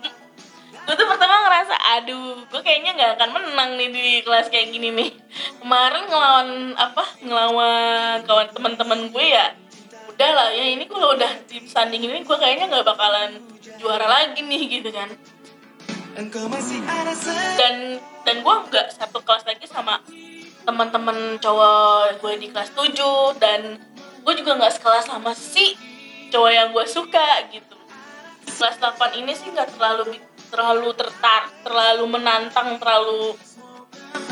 gue 0.89 0.97
tuh 0.97 1.05
pertama 1.05 1.45
ngerasa 1.45 1.77
aduh 2.01 2.49
gue 2.49 2.61
kayaknya 2.65 2.97
nggak 2.97 3.21
akan 3.21 3.31
menang 3.37 3.77
nih 3.77 3.93
di 3.93 4.25
kelas 4.25 4.49
kayak 4.49 4.73
gini 4.73 4.89
nih. 4.89 5.13
Kemarin 5.61 6.09
ngelawan 6.09 6.49
apa 6.81 7.05
ngelawan 7.21 8.25
kawan 8.25 8.49
teman-teman 8.57 9.13
gue 9.13 9.21
ya 9.29 9.53
udah 10.09 10.31
lah 10.33 10.49
ya 10.49 10.65
ini 10.65 10.89
kalau 10.89 11.13
udah 11.13 11.29
di 11.45 11.61
sanding 11.69 12.09
ini 12.09 12.25
gue 12.25 12.37
kayaknya 12.41 12.73
nggak 12.73 12.89
bakalan 12.89 13.37
juara 13.77 14.09
lagi 14.09 14.41
nih 14.41 14.81
gitu 14.81 14.89
kan. 14.89 15.13
Dan 17.61 18.01
dan 18.25 18.37
gue 18.41 18.55
nggak 18.73 18.89
satu 18.89 19.21
kelas 19.21 19.45
lagi 19.45 19.69
sama 19.69 20.01
teman-teman 20.65 21.37
cowok 21.37 22.17
gue 22.17 22.33
di 22.41 22.49
kelas 22.49 22.73
7 22.73 22.97
dan 23.37 23.77
gue 24.25 24.35
juga 24.41 24.57
nggak 24.57 24.73
sekelas 24.81 25.05
sama 25.05 25.37
si 25.37 25.77
cowok 26.33 26.49
yang 26.49 26.73
gue 26.73 26.85
suka 26.89 27.45
gitu. 27.53 27.77
Kelas 28.49 28.81
8 28.81 29.21
ini 29.21 29.37
sih 29.37 29.53
nggak 29.53 29.77
terlalu 29.77 30.17
terlalu 30.49 30.91
tertar 30.97 31.53
terlalu 31.63 32.05
menantang 32.09 32.81
terlalu 32.81 33.37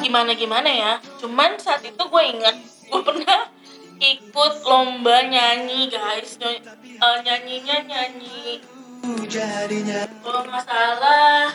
gimana 0.01 0.33
gimana 0.33 0.69
ya. 0.69 0.93
Cuman 1.21 1.61
saat 1.61 1.85
itu 1.85 1.99
gue 2.01 2.23
ingat 2.25 2.57
gue 2.89 3.03
pernah 3.05 3.49
ikut 4.01 4.55
lomba 4.65 5.25
nyanyi 5.29 5.93
guys. 5.93 6.41
Ny 6.41 6.61
uh, 7.01 7.19
nyanyinya 7.25 7.77
nyanyi. 7.85 8.61
Kalau 10.25 10.43
nggak 10.45 10.65
salah 10.65 11.53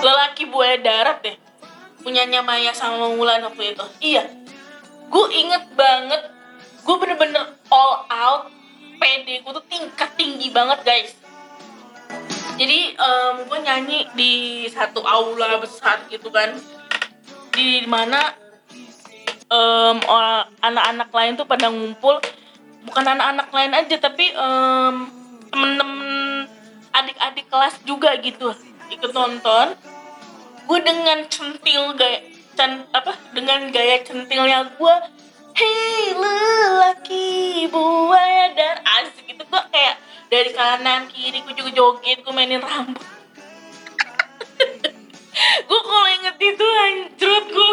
lelaki 0.00 0.48
buaya 0.48 0.76
darat 0.80 1.18
deh. 1.22 1.36
Punyanya 2.00 2.40
Maya 2.40 2.72
sama 2.72 3.12
Mulan 3.12 3.44
waktu 3.44 3.76
itu. 3.76 3.84
Iya. 4.00 4.24
Gue 5.12 5.26
inget 5.36 5.68
banget 5.76 6.22
gue 6.80 6.96
bener-bener 6.96 7.56
all 7.68 8.08
out. 8.08 8.42
Pede 9.00 9.40
gue 9.40 9.52
tuh 9.56 9.64
tingkat 9.64 10.12
tinggi 10.16 10.52
banget 10.52 10.84
guys 10.84 11.19
jadi 12.60 12.92
um, 13.00 13.48
gue 13.48 13.58
nyanyi 13.64 14.04
di 14.12 14.32
satu 14.68 15.00
aula 15.00 15.56
besar 15.56 16.04
gitu 16.12 16.28
kan. 16.28 16.52
Di 17.56 17.88
mana 17.88 18.36
um, 19.48 19.96
anak-anak 20.60 21.08
lain 21.08 21.40
tuh 21.40 21.48
pada 21.48 21.72
ngumpul. 21.72 22.20
Bukan 22.84 23.04
anak-anak 23.16 23.48
lain 23.48 23.72
aja 23.72 23.96
tapi 23.96 24.28
um, 24.36 25.08
temen-temen 25.48 26.44
adik-adik 26.92 27.48
kelas 27.48 27.80
juga 27.88 28.12
gitu 28.20 28.52
ikut 28.92 29.08
nonton. 29.16 29.72
Gue 30.68 30.84
dengan 30.84 31.24
centil 31.32 31.96
gaya 31.96 32.20
can, 32.60 32.84
apa 32.92 33.16
dengan 33.32 33.72
gaya 33.72 34.04
centilnya 34.04 34.68
gue 34.76 34.96
hei 35.56 36.12
lelaki 36.12 37.64
buaya 37.72 38.52
dan 38.52 38.84
asik 38.84 39.32
gitu 39.32 39.48
gue 39.48 39.62
kayak 39.72 39.96
dari 40.30 40.50
kanan 40.54 41.10
kiri 41.10 41.42
gue 41.42 41.54
juga 41.58 41.70
joget 41.74 42.22
gue 42.22 42.32
mainin 42.32 42.62
rambut. 42.62 43.02
Gue 45.40 45.80
kalau 45.80 46.08
inget 46.20 46.36
itu 46.36 46.66
hancur 46.68 47.42
gue 47.48 47.70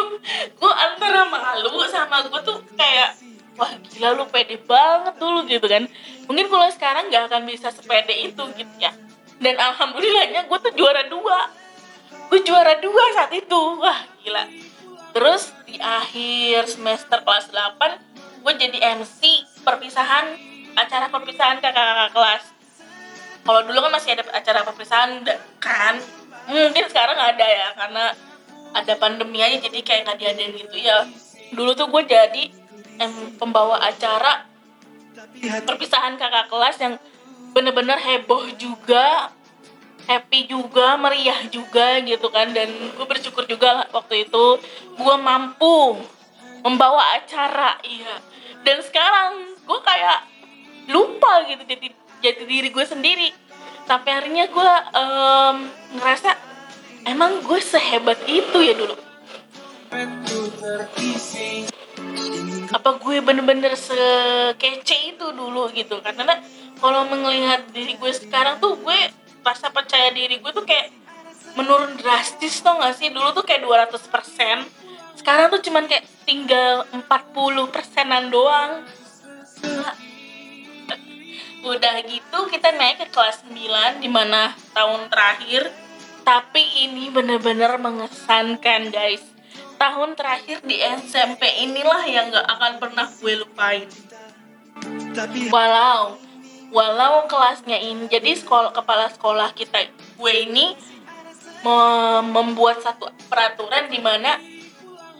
gue 0.56 0.72
antara 0.72 1.28
malu 1.28 1.84
sama 1.92 2.24
gue 2.24 2.40
tuh 2.48 2.64
kayak 2.80 3.20
wah 3.60 3.76
gila 3.92 4.16
lu 4.16 4.24
pede 4.32 4.56
banget 4.64 5.20
dulu 5.20 5.44
gitu 5.44 5.68
kan. 5.68 5.84
Mungkin 6.32 6.48
kalau 6.48 6.68
sekarang 6.72 7.12
nggak 7.12 7.28
akan 7.28 7.44
bisa 7.44 7.68
sepede 7.74 8.16
itu 8.32 8.40
gitu 8.56 8.74
ya. 8.80 8.96
Dan 9.44 9.60
alhamdulillahnya 9.60 10.48
gue 10.48 10.58
tuh 10.64 10.74
juara 10.80 11.12
dua. 11.12 11.52
Gue 12.32 12.40
juara 12.48 12.80
dua 12.80 13.04
saat 13.20 13.36
itu. 13.36 13.60
Wah 13.84 14.00
gila. 14.24 14.48
Terus 15.12 15.52
di 15.68 15.76
akhir 15.82 16.72
semester 16.72 17.20
kelas 17.26 17.52
8 17.52 18.46
gue 18.48 18.54
jadi 18.54 18.78
MC 19.02 19.44
perpisahan 19.66 20.40
acara 20.78 21.10
perpisahan 21.10 21.58
kakak-kakak 21.58 22.14
kelas. 22.14 22.44
Kalau 23.42 23.62
dulu 23.66 23.78
kan 23.90 23.92
masih 23.98 24.14
ada 24.14 24.24
acara 24.30 24.62
perpisahan 24.62 25.26
kan? 25.58 25.96
Mungkin 26.48 26.86
sekarang 26.88 27.18
ada 27.18 27.46
ya 27.48 27.68
karena 27.74 28.06
ada 28.76 28.94
pandemi 29.00 29.42
aja 29.42 29.58
jadi 29.58 29.80
kayak 29.82 30.02
nggak 30.06 30.18
diadain 30.22 30.54
gitu. 30.54 30.78
Ya 30.78 31.08
dulu 31.56 31.74
tuh 31.74 31.90
gue 31.90 32.04
jadi 32.06 32.44
em, 33.02 33.14
pembawa 33.40 33.82
acara 33.82 34.46
perpisahan 35.42 36.20
kakak 36.20 36.52
kelas 36.52 36.78
yang 36.78 36.94
bener-bener 37.56 37.98
heboh 37.98 38.46
juga 38.60 39.32
happy 40.08 40.48
juga 40.48 40.96
meriah 41.00 41.42
juga 41.50 42.04
gitu 42.04 42.28
kan. 42.30 42.54
Dan 42.54 42.70
gue 42.94 43.06
bersyukur 43.08 43.50
juga 43.50 43.88
waktu 43.96 44.30
itu 44.30 44.46
gue 44.94 45.16
mampu 45.18 45.98
membawa 46.62 47.18
acara 47.18 47.80
iya. 47.88 48.22
Dan 48.62 48.84
sekarang 48.84 49.56
gue 49.64 49.80
kayak 49.84 50.37
lupa 50.88 51.44
gitu 51.48 51.64
jadi 51.68 51.88
jadi 52.24 52.44
diri 52.44 52.70
gue 52.74 52.86
sendiri. 52.86 53.30
Sampai 53.88 54.12
akhirnya 54.20 54.52
gue 54.52 54.72
um, 54.98 55.56
ngerasa 55.96 56.36
emang 57.08 57.40
gue 57.46 57.60
sehebat 57.62 58.20
itu 58.28 58.58
ya 58.60 58.74
dulu? 58.76 58.96
Apa 62.68 63.00
gue 63.00 63.16
bener-bener 63.24 63.80
sekece 63.80 65.16
itu 65.16 65.26
dulu 65.32 65.72
gitu? 65.72 66.04
Karena 66.04 66.36
kalau 66.84 67.08
melihat 67.08 67.64
diri 67.72 67.96
gue 67.96 68.12
sekarang 68.12 68.60
tuh 68.60 68.76
gue 68.82 69.00
rasa 69.46 69.72
percaya 69.72 70.12
diri 70.12 70.44
gue 70.44 70.52
tuh 70.52 70.68
kayak 70.68 70.92
menurun 71.56 71.96
drastis 71.96 72.60
tuh 72.60 72.76
gak 72.76 73.00
sih? 73.00 73.08
Dulu 73.08 73.32
tuh 73.32 73.48
kayak 73.48 73.64
200% 73.64 74.78
sekarang 75.18 75.50
tuh 75.50 75.60
cuman 75.66 75.90
kayak 75.90 76.06
tinggal 76.30 76.86
40 76.94 77.74
persenan 77.74 78.30
doang. 78.30 78.86
Nah, 79.66 79.96
udah 81.68 81.96
gitu 82.08 82.40
kita 82.48 82.72
naik 82.76 83.04
ke 83.04 83.08
kelas 83.12 83.44
9 83.48 84.04
di 84.04 84.10
mana 84.10 84.56
tahun 84.72 85.12
terakhir. 85.12 85.70
Tapi 86.24 86.88
ini 86.88 87.08
bener-bener 87.08 87.80
mengesankan 87.80 88.92
guys. 88.92 89.24
Tahun 89.78 90.18
terakhir 90.18 90.66
di 90.66 90.76
SMP 90.82 91.46
inilah 91.64 92.04
yang 92.10 92.34
gak 92.34 92.48
akan 92.48 92.74
pernah 92.82 93.08
gue 93.08 93.34
lupain. 93.40 93.88
Walau 95.54 96.28
walau 96.68 97.24
kelasnya 97.32 97.80
ini 97.80 98.12
jadi 98.12 98.36
sekolah 98.36 98.76
kepala 98.76 99.08
sekolah 99.08 99.56
kita 99.56 99.88
gue 100.20 100.34
ini 100.36 100.76
mem- 101.64 102.32
membuat 102.36 102.84
satu 102.84 103.08
peraturan 103.32 103.88
di 103.88 104.04
mana 104.04 104.36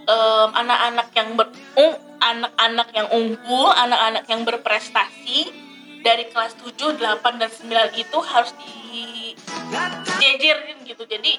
em, 0.08 0.50
anak-anak 0.52 1.08
yang 1.16 1.30
ber 1.40 1.48
anak-anak 2.18 2.90
yang 2.98 3.08
unggul, 3.14 3.70
anak-anak 3.70 4.26
yang 4.26 4.42
berprestasi 4.42 5.67
dari 6.08 6.24
kelas 6.32 6.56
7, 6.64 6.96
8 6.96 7.36
dan 7.36 7.52
9 7.52 8.00
itu 8.00 8.18
harus 8.24 8.56
dijejerin 10.08 10.88
gitu. 10.88 11.04
Jadi 11.04 11.36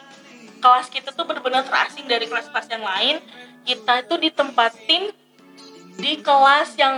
kelas 0.61 0.93
kita 0.93 1.17
tuh 1.17 1.25
benar-benar 1.25 1.65
terasing 1.65 2.05
dari 2.05 2.29
kelas-kelas 2.29 2.69
yang 2.69 2.85
lain. 2.85 3.17
Kita 3.65 4.05
itu 4.05 4.21
ditempatin 4.21 5.09
di 5.99 6.13
kelas 6.21 6.77
yang 6.77 6.97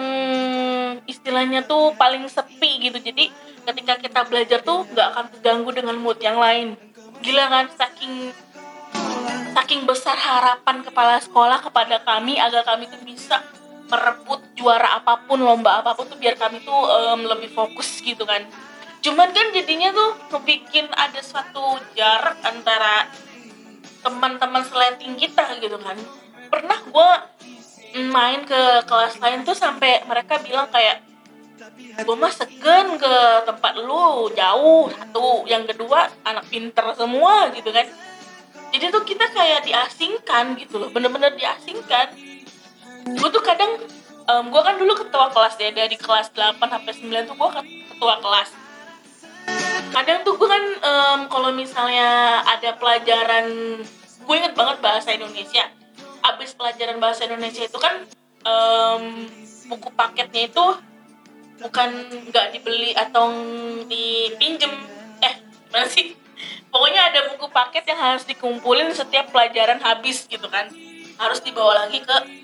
istilahnya 1.07 1.63
tuh 1.63 1.95
paling 1.95 2.27
sepi 2.27 2.91
gitu. 2.91 2.99
Jadi 2.99 3.31
ketika 3.63 4.03
kita 4.03 4.27
belajar 4.27 4.59
tuh 4.67 4.83
nggak 4.91 5.07
akan 5.15 5.25
terganggu 5.39 5.71
dengan 5.71 5.95
mood 5.95 6.19
yang 6.19 6.43
lain. 6.43 6.75
Gila 7.23 7.47
kan 7.47 7.71
saking 7.71 8.35
saking 9.55 9.87
besar 9.87 10.19
harapan 10.19 10.83
kepala 10.83 11.23
sekolah 11.23 11.63
kepada 11.63 12.03
kami 12.03 12.35
agar 12.35 12.67
kami 12.67 12.91
tuh 12.91 12.99
bisa 13.07 13.39
merebut 13.91 14.41
juara 14.55 15.03
apa 15.03 15.27
pun 15.27 15.43
lomba 15.43 15.83
apa 15.83 15.99
pun 15.99 16.07
tuh 16.07 16.17
biar 16.17 16.39
kami 16.39 16.63
tuh 16.63 16.79
em, 16.87 17.27
lebih 17.27 17.51
fokus 17.51 17.99
gitu 18.01 18.23
kan. 18.23 18.47
Cuman 19.03 19.35
kan 19.35 19.51
jadinya 19.51 19.91
tuh 19.91 20.15
ngebikin 20.31 20.87
ada 20.95 21.19
suatu 21.19 21.81
jarak 21.99 22.39
antara 22.47 23.11
teman-teman 24.01 24.63
seleting 24.63 25.19
kita 25.19 25.59
gitu 25.59 25.77
kan. 25.83 25.99
Pernah 26.49 26.79
gue 26.87 27.11
main 28.07 28.47
ke 28.47 28.87
kelas 28.87 29.19
lain 29.19 29.43
tuh 29.43 29.59
sampai 29.59 30.07
mereka 30.07 30.39
bilang 30.39 30.71
kayak 30.71 31.03
gue 32.01 32.17
mah 32.17 32.33
segen 32.33 32.97
ke 32.97 33.15
tempat 33.45 33.75
lu 33.77 34.31
jauh 34.33 34.89
satu 34.95 35.45
yang 35.51 35.67
kedua 35.67 36.07
anak 36.23 36.47
pinter 36.47 36.95
semua 36.95 37.51
gitu 37.51 37.75
kan. 37.75 37.89
Jadi 38.71 38.85
tuh 38.95 39.03
kita 39.03 39.27
kayak 39.35 39.67
diasingkan 39.67 40.55
gitu 40.55 40.79
loh 40.79 40.95
bener-bener 40.95 41.35
diasingkan 41.35 42.30
gue 43.07 43.29
tuh 43.33 43.43
kadang 43.45 43.81
gue 44.31 44.63
kan 44.63 44.79
dulu 44.79 44.95
ketua 44.95 45.27
kelas 45.35 45.59
ya 45.59 45.75
dari 45.75 45.99
kelas 45.99 46.31
8 46.31 46.63
sampai 46.63 46.93
9 46.95 47.29
tuh 47.29 47.35
gue 47.35 47.51
ketua 47.91 48.15
kelas. 48.23 48.51
Kadang 49.91 50.23
tuh 50.23 50.39
gue 50.39 50.47
kan 50.47 50.65
em, 50.79 51.21
kalau 51.27 51.51
misalnya 51.51 52.39
ada 52.47 52.79
pelajaran 52.79 53.47
gue 54.23 54.35
inget 54.39 54.55
banget 54.55 54.79
bahasa 54.79 55.11
Indonesia. 55.11 55.67
Abis 56.23 56.55
pelajaran 56.55 57.03
bahasa 57.03 57.27
Indonesia 57.27 57.67
itu 57.67 57.79
kan 57.83 58.07
em, 58.47 59.03
buku 59.67 59.91
paketnya 59.99 60.47
itu 60.47 60.65
bukan 61.59 61.91
nggak 62.31 62.47
dibeli 62.55 62.95
atau 62.95 63.35
dipinjem. 63.91 64.71
Eh 65.27 65.35
mana 65.75 65.91
sih? 65.91 66.15
Pokoknya 66.71 67.11
ada 67.11 67.35
buku 67.35 67.51
paket 67.51 67.83
yang 67.91 67.99
harus 67.99 68.23
dikumpulin 68.31 68.95
setiap 68.95 69.35
pelajaran 69.35 69.83
habis 69.83 70.31
gitu 70.31 70.47
kan. 70.47 70.71
Harus 71.19 71.43
dibawa 71.43 71.85
lagi 71.85 71.99
ke 71.99 72.40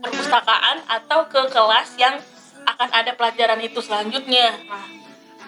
perpustakaan 0.00 0.84
atau 0.86 1.26
ke 1.26 1.40
kelas 1.50 1.98
yang 1.98 2.16
akan 2.68 2.88
ada 2.92 3.12
pelajaran 3.16 3.60
itu 3.64 3.80
selanjutnya 3.80 4.54
nah 4.68 4.86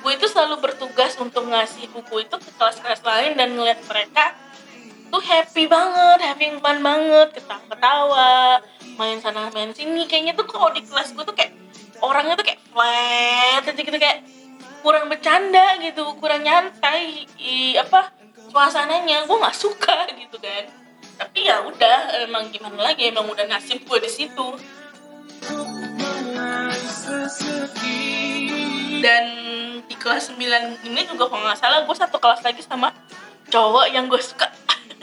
gue 0.01 0.13
itu 0.17 0.27
selalu 0.27 0.65
bertugas 0.65 1.13
untuk 1.21 1.45
ngasih 1.45 1.93
buku 1.93 2.25
itu 2.25 2.37
ke 2.41 2.51
kelas-kelas 2.57 3.05
lain 3.05 3.37
dan 3.37 3.53
ngeliat 3.53 3.85
mereka 3.85 4.33
tuh 5.11 5.21
happy 5.21 5.67
banget, 5.67 6.19
having 6.23 6.63
fun 6.63 6.79
banget, 6.81 7.35
ketawa-ketawa, 7.35 8.63
main 8.95 9.19
sana 9.19 9.51
main 9.51 9.75
sini. 9.75 10.07
Kayaknya 10.07 10.39
tuh 10.39 10.47
kalau 10.47 10.71
di 10.71 10.87
kelas 10.87 11.13
gue 11.13 11.25
tuh 11.27 11.35
kayak 11.35 11.53
orangnya 12.01 12.39
tuh 12.39 12.47
kayak 12.47 12.63
flat 12.71 13.67
aja 13.67 13.75
gitu 13.75 13.99
kayak 13.99 14.23
kurang 14.81 15.11
bercanda 15.11 15.77
gitu, 15.83 16.15
kurang 16.17 16.47
nyantai, 16.47 17.27
i, 17.37 17.77
apa 17.77 18.15
suasananya 18.49 19.29
gue 19.29 19.37
nggak 19.37 19.59
suka 19.59 20.09
gitu 20.23 20.39
kan. 20.39 20.65
Tapi 21.21 21.45
ya 21.45 21.61
udah, 21.69 22.25
emang 22.25 22.49
gimana 22.49 22.81
lagi, 22.81 23.13
emang 23.13 23.29
udah 23.29 23.45
nasib 23.45 23.85
gue 23.85 23.99
di 24.01 24.09
situ. 24.09 24.47
Dan 29.05 29.25
di 29.85 29.95
kelas 30.01 30.33
9 30.33 30.89
ini 30.89 31.01
juga 31.05 31.29
kalau 31.29 31.45
nggak 31.45 31.61
salah 31.61 31.85
gue 31.85 31.97
satu 31.97 32.17
kelas 32.17 32.41
lagi 32.41 32.65
sama 32.65 32.97
cowok 33.53 33.93
yang 33.93 34.09
gue 34.09 34.17
suka. 34.17 34.49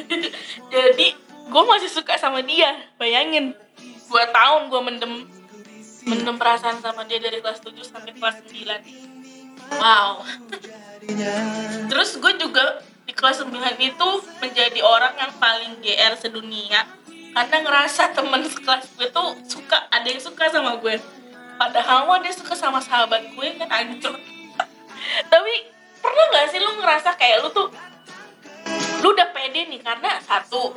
Jadi 0.73 1.08
gue 1.53 1.63
masih 1.69 1.89
suka 1.93 2.17
sama 2.17 2.41
dia, 2.41 2.73
bayangin. 2.97 3.53
Dua 4.10 4.25
tahun 4.34 4.73
gue 4.73 4.82
mendem 4.82 5.13
mendem 6.10 6.36
perasaan 6.39 6.82
sama 6.82 7.06
dia 7.06 7.21
dari 7.21 7.45
kelas 7.45 7.62
7 7.62 7.77
sampai 7.86 8.17
kelas 8.17 8.41
9. 8.41 9.77
Wow. 9.77 10.25
Terus 11.93 12.10
gue 12.17 12.34
juga 12.41 12.82
di 13.07 13.15
kelas 13.15 13.39
9 13.39 13.55
itu 13.79 14.09
menjadi 14.43 14.79
orang 14.83 15.15
yang 15.15 15.31
paling 15.39 15.79
GR 15.79 16.13
sedunia. 16.19 16.83
Karena 17.31 17.63
ngerasa 17.63 18.11
temen 18.11 18.43
sekelas 18.43 18.99
gue 18.99 19.07
tuh 19.15 19.39
suka 19.47 19.87
ada 19.87 20.03
yang 20.03 20.19
suka 20.19 20.51
sama 20.51 20.75
gue. 20.83 20.99
Padahal 21.55 22.05
mah 22.05 22.19
dia 22.19 22.35
suka 22.35 22.53
sama 22.53 22.83
sahabat 22.83 23.33
gue 23.33 23.47
kan 23.57 23.65
hancur 23.65 24.13
tapi 25.31 25.53
pernah 25.97 26.25
nggak 26.29 26.45
sih 26.53 26.61
lu 26.61 26.77
ngerasa 26.77 27.17
kayak 27.17 27.41
lu 27.41 27.49
tuh 27.49 27.73
lu 29.01 29.15
udah 29.15 29.31
pede 29.31 29.71
nih? 29.71 29.81
Karena 29.81 30.19
satu 30.21 30.75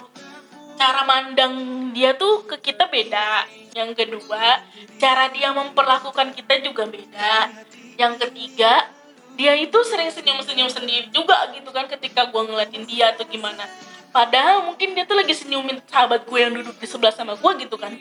cara 0.79 1.05
mandang 1.05 1.53
dia 1.93 2.15
tuh 2.15 2.47
ke 2.47 2.57
kita 2.63 2.87
beda. 2.87 3.45
Yang 3.75 4.07
kedua 4.07 4.63
cara 5.03 5.29
dia 5.35 5.51
memperlakukan 5.51 6.33
kita 6.39 6.63
juga 6.63 6.87
beda. 6.87 7.51
Yang 7.99 8.29
ketiga 8.29 9.00
dia 9.41 9.57
itu 9.57 9.79
sering 9.89 10.13
senyum-senyum 10.13 10.69
sendiri 10.69 11.09
juga 11.09 11.49
gitu 11.57 11.73
kan 11.73 11.89
ketika 11.89 12.29
gue 12.29 12.43
ngeliatin 12.45 12.85
dia 12.85 13.17
atau 13.17 13.25
gimana. 13.25 13.65
Padahal 14.13 14.69
mungkin 14.69 14.93
dia 14.93 15.09
tuh 15.09 15.17
lagi 15.17 15.33
senyumin 15.33 15.81
sahabat 15.89 16.29
gue 16.29 16.37
yang 16.37 16.53
duduk 16.53 16.77
di 16.77 16.85
sebelah 16.85 17.09
sama 17.09 17.41
gue 17.41 17.53
gitu 17.65 17.81
kan. 17.81 17.97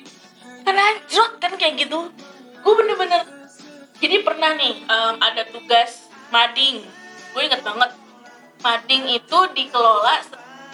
Kan 0.68 0.76
anjrot 0.76 1.40
kan 1.40 1.56
kayak 1.56 1.88
gitu. 1.88 2.12
Gue 2.60 2.74
bener-bener 2.76 3.24
jadi 4.04 4.20
pernah 4.20 4.52
nih 4.60 4.84
em, 4.84 5.16
ada 5.24 5.48
tugas 5.48 6.12
mading. 6.28 6.84
Gue 7.32 7.48
inget 7.48 7.64
banget 7.64 7.96
mading 8.60 9.08
itu 9.16 9.40
dikelola 9.56 10.20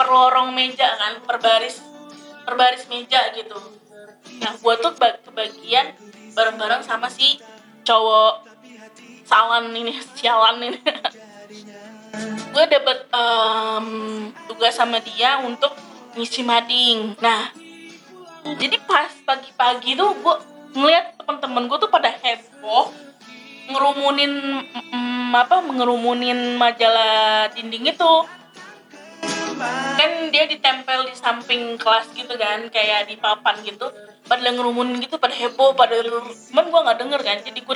per 0.01 0.08
lorong 0.10 0.49
meja 0.49 0.97
kan 0.97 1.21
per 1.21 1.38
baris 1.45 1.78
per 2.41 2.58
baris 2.58 2.89
meja 2.89 3.21
gitu. 3.38 3.54
Nah 4.41 4.58
gue 4.58 4.73
tuh 4.82 4.97
ba- 4.97 5.21
kebagian 5.21 5.93
bareng-bareng 6.34 6.82
sama 6.82 7.06
si 7.13 7.38
cowok 7.86 8.54
salan 9.25 9.73
ini 9.73 9.93
sialan 10.15 10.61
ini. 10.61 10.79
Gue 12.55 12.63
dapet 12.71 13.11
em, 13.11 13.88
tugas 14.47 14.77
sama 14.77 15.03
dia 15.03 15.43
untuk 15.43 15.75
ngisi 16.15 16.45
mading. 16.45 17.19
Nah 17.19 17.51
jadi 18.55 18.77
pas 18.85 19.09
pagi-pagi 19.25 19.97
tuh 19.97 20.13
gue 20.21 20.35
ngeliat 20.77 21.17
teman-teman 21.19 21.65
gue 21.65 21.77
tuh 21.81 21.91
pada 21.91 22.13
heboh 22.13 22.93
ngerumunin 23.65 24.61
mm, 24.93 25.33
apa 25.33 25.65
ngerumunin 25.65 26.55
majalah 26.55 27.49
dinding 27.51 27.89
itu. 27.89 28.13
Kan 29.95 30.29
dia 30.29 30.45
ditempel 30.45 31.09
di 31.09 31.15
samping 31.17 31.79
kelas 31.81 32.11
gitu 32.13 32.38
kan 32.38 32.69
kayak 32.69 33.09
di 33.09 33.17
papan 33.17 33.57
gitu. 33.65 33.89
Pada 34.25 34.45
ngerumunin 34.53 35.01
gitu 35.01 35.17
pada 35.17 35.33
heboh 35.33 35.73
pada 35.73 35.97
cuman 36.05 36.65
gue 36.69 36.79
nggak 36.85 36.99
denger 37.01 37.21
kan. 37.25 37.38
Jadi 37.41 37.59
gue 37.59 37.75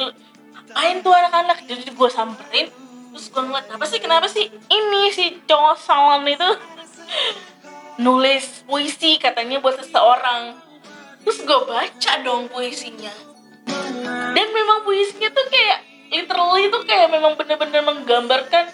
apain 0.69 1.01
tuh 1.01 1.09
anak-anak 1.09 1.65
jadi 1.65 1.89
gue 1.89 2.09
samperin 2.13 2.69
terus 3.09 3.25
gue 3.33 3.41
ngeliat 3.41 3.73
apa 3.73 3.85
sih 3.89 3.97
kenapa 3.97 4.29
sih 4.29 4.45
ini 4.69 5.09
si 5.09 5.41
cowok 5.49 5.75
salon 5.81 6.29
itu? 6.29 6.45
Nulis 8.05 8.63
puisi 8.69 9.17
katanya 9.17 9.59
buat 9.59 9.81
seseorang. 9.81 10.55
Terus 11.25 11.41
gue 11.41 11.59
baca 11.65 12.11
dong 12.21 12.47
puisinya. 12.53 13.11
Dan 14.37 14.47
memang 14.53 14.85
puisinya 14.85 15.33
tuh 15.33 15.45
kayak 15.49 15.79
literally 16.13 16.69
tuh 16.69 16.85
kayak 16.85 17.11
memang 17.11 17.33
bener-bener 17.33 17.81
menggambarkan 17.81 18.71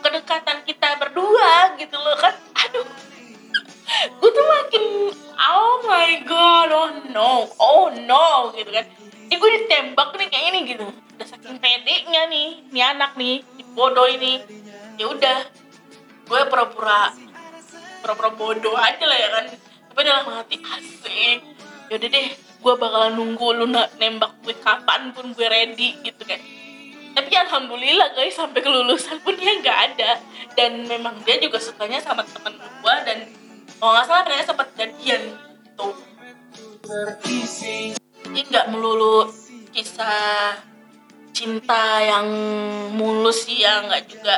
kedekatan 0.00 0.64
kita 0.64 0.96
berdua 0.96 1.76
gitu 1.76 1.94
loh 1.94 2.16
kan. 2.18 2.34
Aduh. 2.66 2.88
Gue 4.18 4.30
tuh 4.32 4.46
makin 4.48 4.84
oh 5.38 5.74
my 5.84 6.24
god 6.24 6.70
oh 6.72 6.90
no 7.12 7.46
oh 7.60 7.92
no 7.94 8.50
gitu 8.56 8.72
kan 8.72 8.86
gue 9.44 9.60
ditembak 9.60 10.16
nih 10.16 10.28
kayak 10.32 10.46
ini 10.56 10.60
gitu. 10.72 10.88
Udah 10.88 11.26
saking 11.28 11.60
pedenya 11.60 12.32
nih 12.32 12.64
nih 12.72 12.84
anak 12.96 13.12
nih 13.20 13.44
bodoh 13.76 14.08
ini. 14.08 14.40
Ya 14.96 15.12
udah 15.12 15.44
gue 16.24 16.40
pura-pura 16.48 17.12
pura-pura 18.00 18.30
bodoh 18.32 18.72
aja 18.72 19.04
lah 19.04 19.18
ya 19.20 19.28
kan. 19.36 19.44
Tapi 19.92 20.00
dalam 20.00 20.24
hati 20.32 20.56
asik. 20.64 21.44
Yaudah 21.92 22.08
deh 22.08 22.26
gue 22.32 22.74
bakalan 22.80 23.12
nunggu 23.20 23.52
lu 23.52 23.68
nembak 24.00 24.32
gue 24.40 24.56
kapan 24.64 25.12
pun 25.12 25.36
gue 25.36 25.44
ready 25.44 26.00
gitu 26.00 26.24
kan. 26.24 26.40
Tapi 27.12 27.30
alhamdulillah 27.36 28.16
guys 28.16 28.32
sampai 28.32 28.64
kelulusan 28.64 29.20
pun 29.20 29.36
dia 29.36 29.60
nggak 29.60 29.78
ada. 29.92 30.24
Dan 30.56 30.88
memang 30.88 31.20
dia 31.28 31.36
juga 31.36 31.60
sukanya 31.60 32.00
sama 32.00 32.24
temen 32.24 32.56
gue 32.56 32.94
dan 33.04 33.28
kalau 33.76 33.92
nggak 33.92 34.06
salah 34.08 34.24
ternyata 34.24 34.48
sempat 34.56 34.68
jadian 34.72 35.36
tuh 35.76 35.92
ini 38.30 38.40
nggak 38.48 38.70
melulu 38.72 39.28
kisah 39.74 40.58
cinta 41.34 41.98
yang 42.00 42.28
mulus 42.94 43.44
sih 43.44 43.60
ya 43.60 43.82
nggak 43.84 44.02
juga. 44.06 44.36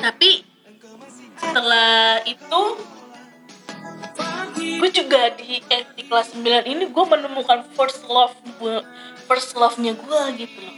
Tapi 0.00 0.42
setelah 1.36 2.24
itu 2.24 2.62
gue 4.56 4.90
juga 4.92 5.32
di 5.36 5.60
eh, 5.68 5.84
di 5.94 6.02
kelas 6.08 6.32
9 6.32 6.42
ini 6.64 6.84
gue 6.88 7.04
menemukan 7.04 7.64
first 7.76 8.08
love 8.08 8.34
gue 8.56 8.80
first 9.28 9.52
love 9.54 9.76
nya 9.78 9.92
gue 9.92 10.22
gitu 10.40 10.56
loh. 10.64 10.76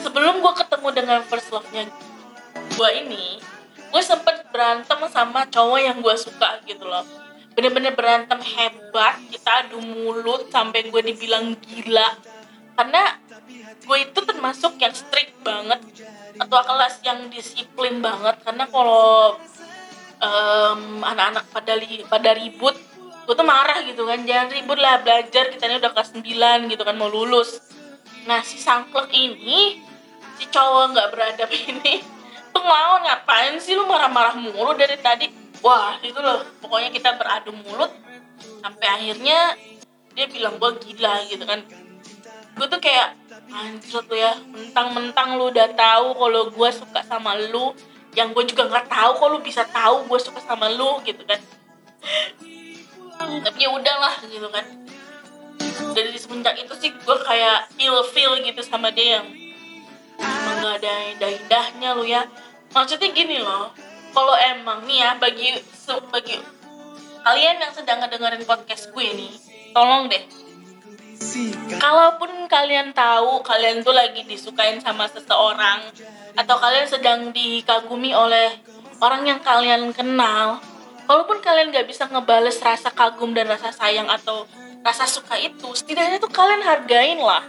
Sebelum 0.00 0.40
gue 0.40 0.52
ketemu 0.56 0.88
dengan 0.96 1.20
first 1.28 1.52
love 1.52 1.68
nya 1.76 1.86
gue 2.80 2.90
ini 2.96 3.36
gue 3.90 4.02
sempet 4.02 4.46
berantem 4.54 4.98
sama 5.10 5.44
cowok 5.50 5.80
yang 5.82 5.98
gue 5.98 6.16
suka 6.16 6.62
gitu 6.64 6.86
loh 6.86 7.04
bener-bener 7.54 7.92
berantem 7.92 8.38
hebat 8.40 9.18
kita 9.28 9.66
adu 9.66 9.82
mulut 9.82 10.48
sampai 10.48 10.88
gue 10.88 11.02
dibilang 11.02 11.54
gila. 11.58 12.08
Karena 12.78 13.18
gue 13.84 13.98
itu 14.00 14.20
termasuk 14.22 14.78
yang 14.80 14.94
strict 14.94 15.36
banget 15.42 15.80
atau 16.40 16.58
kelas 16.64 17.02
yang 17.04 17.28
disiplin 17.28 18.00
banget. 18.00 18.40
Karena 18.46 18.64
kalau 18.70 19.36
um, 20.22 20.80
anak-anak 21.04 21.44
pada 21.50 21.72
li, 21.76 22.06
pada 22.06 22.30
ribut 22.36 22.76
gue 23.26 23.34
tuh 23.36 23.46
marah 23.46 23.82
gitu 23.84 24.06
kan. 24.06 24.22
Jangan 24.22 24.48
ribut 24.54 24.78
lah 24.78 25.02
belajar 25.02 25.52
kita 25.52 25.66
ini 25.68 25.76
udah 25.82 25.92
kelas 25.92 26.10
9 26.16 26.72
gitu 26.72 26.82
kan 26.86 26.96
mau 26.96 27.10
lulus. 27.10 27.60
Nah 28.24 28.40
si 28.46 28.56
sangklek 28.56 29.10
ini 29.12 29.80
si 30.40 30.48
cowok 30.48 30.84
nggak 30.96 31.08
beradab 31.12 31.50
ini 31.68 32.00
tuh 32.50 32.62
ngelawan 32.62 33.06
ngapain 33.06 33.54
sih 33.62 33.78
lu 33.78 33.86
marah-marah 33.86 34.34
mulu 34.34 34.74
dari 34.74 34.98
tadi 34.98 35.39
wah 35.60 35.96
itu 36.00 36.16
loh. 36.18 36.44
Pokoknya 36.60 36.90
kita 36.92 37.16
beradu 37.16 37.52
mulut 37.52 37.92
sampai 38.60 38.86
akhirnya 38.88 39.56
dia 40.16 40.26
bilang 40.28 40.56
gue 40.60 40.70
gila 40.84 41.24
gitu 41.28 41.44
kan. 41.44 41.64
Gue 42.56 42.66
tuh 42.66 42.80
kayak 42.82 43.16
anjir 43.50 44.02
tuh 44.06 44.18
ya 44.18 44.38
mentang-mentang 44.46 45.34
lu 45.34 45.50
udah 45.50 45.68
tahu 45.74 46.14
kalau 46.14 46.42
gue 46.50 46.70
suka 46.70 47.00
sama 47.06 47.34
lu 47.50 47.74
yang 48.14 48.34
gue 48.34 48.42
juga 48.46 48.66
nggak 48.66 48.86
tahu 48.90 49.10
kok 49.22 49.28
lu 49.30 49.38
bisa 49.42 49.62
tahu 49.70 50.06
gue 50.06 50.18
suka 50.18 50.40
sama 50.42 50.70
lu 50.70 50.98
gitu 51.06 51.22
kan. 51.24 51.40
Tapi 53.20 53.58
ya 53.60 53.70
udahlah 53.70 54.22
gitu 54.26 54.48
kan. 54.50 54.64
Dari 55.90 56.18
semenjak 56.18 56.56
itu 56.58 56.74
sih 56.78 56.90
gue 56.94 57.16
kayak 57.26 57.70
feel 57.74 58.02
feel 58.10 58.32
gitu 58.40 58.62
sama 58.62 58.90
dia 58.94 59.20
yang 59.20 59.26
emang 60.20 60.56
gak 60.60 60.74
ada 60.84 60.94
indah-indahnya 61.16 61.88
lu 61.96 62.04
ya. 62.06 62.26
Maksudnya 62.70 63.10
gini 63.10 63.42
loh 63.42 63.74
kalau 64.10 64.34
emang 64.36 64.84
nih 64.86 64.98
ya 65.02 65.10
bagi 65.18 65.54
bagi 66.10 66.36
kalian 67.20 67.56
yang 67.60 67.72
sedang 67.74 67.98
ngedengerin 68.02 68.42
podcast 68.46 68.90
gue 68.90 69.06
nih 69.06 69.32
tolong 69.70 70.10
deh. 70.10 70.24
Kalaupun 71.76 72.48
kalian 72.48 72.96
tahu 72.96 73.44
kalian 73.44 73.84
tuh 73.84 73.92
lagi 73.92 74.24
disukain 74.24 74.80
sama 74.80 75.06
seseorang 75.06 75.84
atau 76.34 76.56
kalian 76.56 76.88
sedang 76.88 77.20
dikagumi 77.30 78.16
oleh 78.16 78.56
orang 79.04 79.28
yang 79.28 79.40
kalian 79.44 79.92
kenal 79.92 80.58
walaupun 81.04 81.44
kalian 81.44 81.74
gak 81.74 81.84
bisa 81.84 82.08
ngebales 82.08 82.56
rasa 82.62 82.88
kagum 82.88 83.36
dan 83.36 83.46
rasa 83.52 83.70
sayang 83.74 84.08
atau 84.08 84.48
rasa 84.80 85.04
suka 85.04 85.36
itu 85.36 85.68
setidaknya 85.76 86.16
tuh 86.16 86.32
kalian 86.32 86.64
hargain 86.64 87.20
lah. 87.20 87.44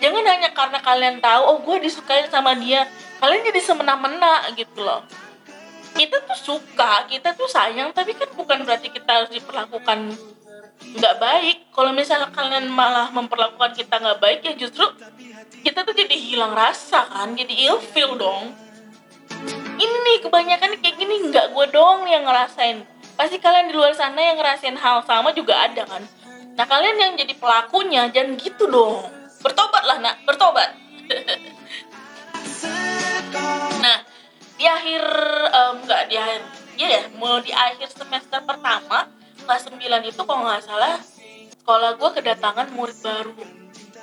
Jangan 0.00 0.24
hanya 0.26 0.50
karena 0.50 0.78
kalian 0.82 1.16
tahu 1.22 1.42
oh 1.46 1.58
gue 1.62 1.76
disukain 1.86 2.26
sama 2.26 2.56
dia 2.58 2.88
kalian 3.20 3.44
jadi 3.52 3.60
semena-mena 3.60 4.48
gitu 4.56 4.80
loh 4.80 5.04
kita 5.94 6.16
tuh 6.24 6.38
suka 6.38 7.06
kita 7.10 7.34
tuh 7.34 7.50
sayang 7.50 7.90
tapi 7.90 8.14
kan 8.14 8.30
bukan 8.34 8.62
berarti 8.62 8.88
kita 8.90 9.10
harus 9.10 9.30
diperlakukan 9.34 10.14
nggak 10.80 11.16
baik. 11.22 11.58
Kalau 11.70 11.92
misalnya 11.94 12.28
kalian 12.34 12.66
malah 12.72 13.12
memperlakukan 13.14 13.76
kita 13.76 14.00
nggak 14.00 14.18
baik 14.18 14.40
ya 14.42 14.52
justru 14.58 14.84
kita 15.60 15.84
tuh 15.84 15.94
jadi 15.94 16.16
hilang 16.16 16.56
rasa 16.56 17.06
kan 17.06 17.36
jadi 17.36 17.70
ilfeel 17.70 18.16
dong. 18.16 18.56
Ini 19.80 20.12
kebanyakan 20.20 20.76
kayak 20.82 20.96
gini 20.98 21.30
nggak 21.30 21.56
gue 21.56 21.66
doang 21.72 22.04
yang 22.10 22.26
ngerasain. 22.26 22.84
Pasti 23.16 23.36
kalian 23.40 23.72
di 23.72 23.74
luar 23.76 23.92
sana 23.92 24.20
yang 24.20 24.36
ngerasain 24.40 24.76
hal 24.76 25.04
sama 25.04 25.32
juga 25.32 25.56
ada 25.56 25.84
kan. 25.84 26.02
Nah 26.56 26.66
kalian 26.66 26.96
yang 26.98 27.12
jadi 27.16 27.32
pelakunya 27.36 28.08
jangan 28.12 28.36
gitu 28.36 28.68
dong. 28.68 29.08
Bertobatlah 29.40 29.98
nak. 30.02 30.16
Bertobat. 30.26 30.70
Nah 33.80 34.09
di 34.60 34.68
akhir 34.68 35.02
um, 35.48 35.74
enggak 35.80 36.12
di 36.12 36.20
akhir 36.20 36.40
ya 36.76 36.88
ya 37.00 37.02
mau 37.16 37.40
di 37.40 37.48
akhir 37.48 37.88
semester 37.88 38.44
pertama 38.44 39.08
kelas 39.40 39.72
9 39.72 39.80
itu 40.04 40.20
kalau 40.20 40.44
nggak 40.44 40.60
salah 40.68 41.00
sekolah 41.56 41.96
gue 41.96 42.10
kedatangan 42.20 42.68
murid 42.76 42.98
baru 43.00 43.32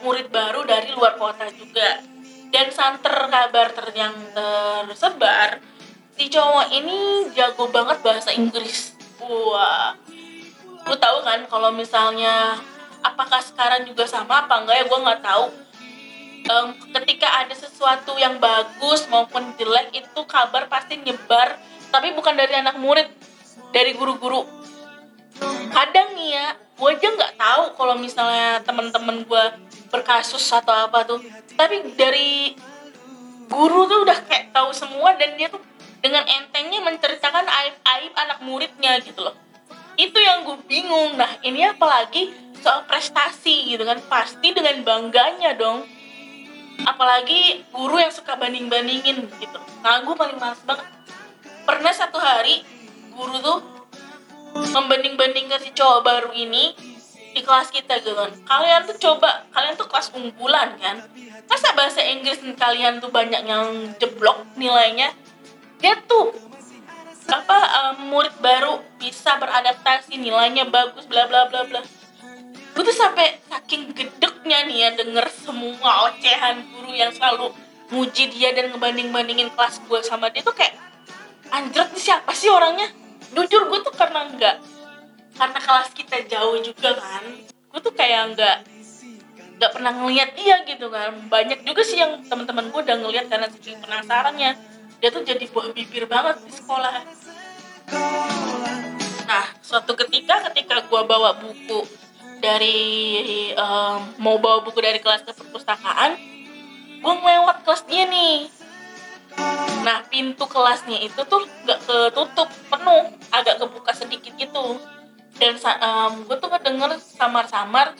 murid 0.01 0.27
baru 0.29 0.61
dari 0.65 0.93
luar 0.93 1.17
kota 1.17 1.49
juga. 1.53 2.01
Dan 2.47 2.71
santer 2.71 3.27
kabar 3.27 3.75
ter 3.75 3.87
yang 3.91 4.15
tersebar 4.31 5.59
si 6.15 6.31
cowok 6.31 6.71
ini 6.71 7.27
jago 7.35 7.67
banget 7.69 7.99
bahasa 7.99 8.31
Inggris. 8.31 8.95
Wah 9.19 9.93
lu 10.87 10.95
tahu 10.95 11.19
kan 11.19 11.43
kalau 11.51 11.75
misalnya 11.75 12.55
apakah 13.03 13.43
sekarang 13.43 13.83
juga 13.83 14.07
sama 14.07 14.47
apa 14.47 14.63
enggak 14.63 14.79
ya 14.79 14.85
gue 14.87 14.99
nggak 15.03 15.19
tahu 15.19 15.45
um, 16.47 16.73
ketika 16.95 17.27
ada 17.43 17.53
sesuatu 17.53 18.15
yang 18.15 18.39
bagus 18.39 19.05
maupun 19.11 19.53
jelek 19.59 19.93
itu 19.93 20.21
kabar 20.25 20.67
pasti 20.71 20.99
nyebar. 20.99 21.59
Tapi 21.87 22.11
bukan 22.11 22.35
dari 22.35 22.51
anak 22.59 22.75
murid 22.79 23.07
dari 23.71 23.95
guru-guru. 23.95 24.43
Kadang 25.71 26.17
nih 26.17 26.29
ya 26.35 26.47
gue 26.77 26.89
aja 26.93 27.07
nggak 27.09 27.33
tahu 27.39 27.63
kalau 27.73 27.95
misalnya 27.97 28.61
temen-temen 28.61 29.23
gue 29.23 29.43
berkasus 29.87 30.43
atau 30.51 30.73
apa 30.73 31.07
tuh. 31.07 31.23
Tapi 31.55 31.95
dari 31.95 32.55
guru 33.47 33.87
tuh 33.87 34.03
udah 34.03 34.19
kayak 34.27 34.51
tahu 34.51 34.75
semua 34.75 35.15
dan 35.15 35.39
dia 35.39 35.47
tuh 35.47 35.63
dengan 36.03 36.27
entengnya 36.27 36.83
menceritakan 36.83 37.45
aib-aib 37.47 38.13
anak 38.13 38.39
muridnya 38.43 38.99
gitu 38.99 39.23
loh. 39.23 39.35
Itu 39.95 40.19
yang 40.19 40.43
gue 40.43 40.59
bingung. 40.67 41.15
Nah 41.15 41.39
ini 41.41 41.63
apalagi 41.65 42.35
soal 42.59 42.83
prestasi 42.83 43.71
gitu 43.71 43.87
kan. 43.87 43.97
Pasti 44.11 44.51
dengan 44.51 44.83
bangganya 44.83 45.55
dong 45.55 45.96
apalagi 46.85 47.65
guru 47.73 47.97
yang 47.97 48.13
suka 48.13 48.37
banding-bandingin 48.37 49.25
gitu. 49.39 49.59
Nah 49.81 50.03
gue 50.03 50.13
paling 50.13 50.37
males 50.37 50.61
banget. 50.67 50.85
Pernah 51.65 51.93
satu 51.95 52.19
hari 52.21 52.61
guru 53.15 53.37
tuh 53.41 53.59
membanding-bandingkan 54.57 55.61
si 55.61 55.73
cowok 55.73 55.99
baru 56.05 56.31
ini 56.33 56.73
di 57.33 57.41
kelas 57.45 57.69
kita 57.69 58.01
gitu 58.01 58.13
kan. 58.13 58.33
Kalian 58.45 58.85
tuh 58.89 58.97
coba 58.97 59.45
kalian 59.53 59.73
tuh 59.77 59.87
kelas 59.89 60.13
unggulan 60.13 60.77
kan. 60.77 61.05
Masa 61.47 61.71
bahasa 61.73 62.01
Inggris 62.03 62.41
kalian 62.57 62.99
tuh 62.99 63.09
banyak 63.13 63.45
yang 63.45 63.93
jeblok 64.01 64.43
nilainya? 64.57 65.13
Dia 65.77 65.97
tuh 66.09 66.33
apa 67.27 67.57
um, 67.59 68.07
murid 68.07 68.33
baru 68.39 68.79
bisa 68.95 69.35
beradaptasi 69.35 70.15
nilainya 70.15 70.63
bagus 70.71 71.03
bla 71.11 71.27
bla 71.27 71.51
bla 71.51 71.67
bla 71.67 71.83
gue 72.75 72.83
tuh 72.83 72.95
sampai 72.95 73.39
saking 73.47 73.93
gedeknya 73.93 74.67
nih 74.67 74.77
ya 74.83 74.89
denger 74.95 75.25
semua 75.31 76.11
ocehan 76.11 76.63
guru 76.73 76.91
yang 76.91 77.11
selalu 77.13 77.51
muji 77.91 78.27
dia 78.31 78.51
dan 78.51 78.71
ngebanding-bandingin 78.75 79.51
kelas 79.55 79.79
gue 79.87 79.99
sama 80.03 80.27
dia 80.31 80.43
tuh 80.43 80.55
kayak 80.55 80.75
anjret 81.51 81.87
nih 81.95 82.03
siapa 82.03 82.31
sih 82.35 82.51
orangnya? 82.51 82.91
Jujur 83.31 83.67
gue 83.71 83.79
tuh 83.83 83.95
karena 83.95 84.27
enggak 84.27 84.57
karena 85.37 85.59
kelas 85.61 85.89
kita 85.93 86.17
jauh 86.25 86.57
juga 86.65 86.97
kan 86.97 87.23
gue 87.45 87.79
tuh 87.83 87.93
kayak 87.93 88.33
enggak 88.33 88.57
nggak 89.57 89.71
pernah 89.73 89.91
ngeliat 89.91 90.29
dia 90.37 90.61
gitu 90.69 90.87
kan. 90.93 91.17
Banyak 91.27 91.65
juga 91.65 91.81
sih 91.81 91.97
yang 91.97 92.21
teman-teman 92.29 92.69
gue 92.69 92.81
udah 92.81 92.97
ngeliat 93.01 93.25
karena 93.25 93.49
saking 93.49 93.81
penasarannya. 93.81 94.53
Dia 94.97 95.09
tuh 95.09 95.25
jadi 95.25 95.45
buah 95.49 95.73
bibir 95.73 96.05
banget 96.05 96.41
di 96.45 96.51
sekolah. 96.53 96.93
Nah 99.25 99.45
suatu 99.61 99.97
ketika 99.97 100.45
ketika 100.49 100.85
gue 100.85 101.01
bawa 101.09 101.41
buku 101.41 101.83
dari 102.37 103.51
um, 103.57 103.99
mau 104.21 104.37
bawa 104.37 104.61
buku 104.61 104.79
dari 104.79 105.01
kelas 105.01 105.25
ke 105.25 105.33
perpustakaan 105.33 106.17
gue 106.97 107.13
ngelewat 107.13 107.61
kelas 107.61 107.85
dia 107.85 108.09
nih. 108.09 108.49
Nah 109.85 110.01
pintu 110.09 110.49
kelasnya 110.49 110.97
itu 110.97 111.21
tuh 111.29 111.45
nggak 111.65 111.79
ketutup 111.85 112.49
penuh 112.73 113.13
agak 113.29 113.61
kebuka 113.61 113.93
sedikit 113.93 114.33
gitu. 114.35 114.81
Dan 115.37 115.53
um, 115.61 116.25
gue 116.25 116.37
tuh 116.41 116.49
ngedenger 116.49 116.97
samar-samar 116.97 117.93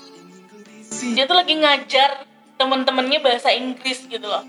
dia 1.14 1.30
tuh 1.30 1.38
lagi 1.38 1.54
ngajar 1.54 2.26
temen-temennya 2.58 3.22
bahasa 3.22 3.54
Inggris 3.54 4.10
gitu 4.10 4.26
loh. 4.26 4.42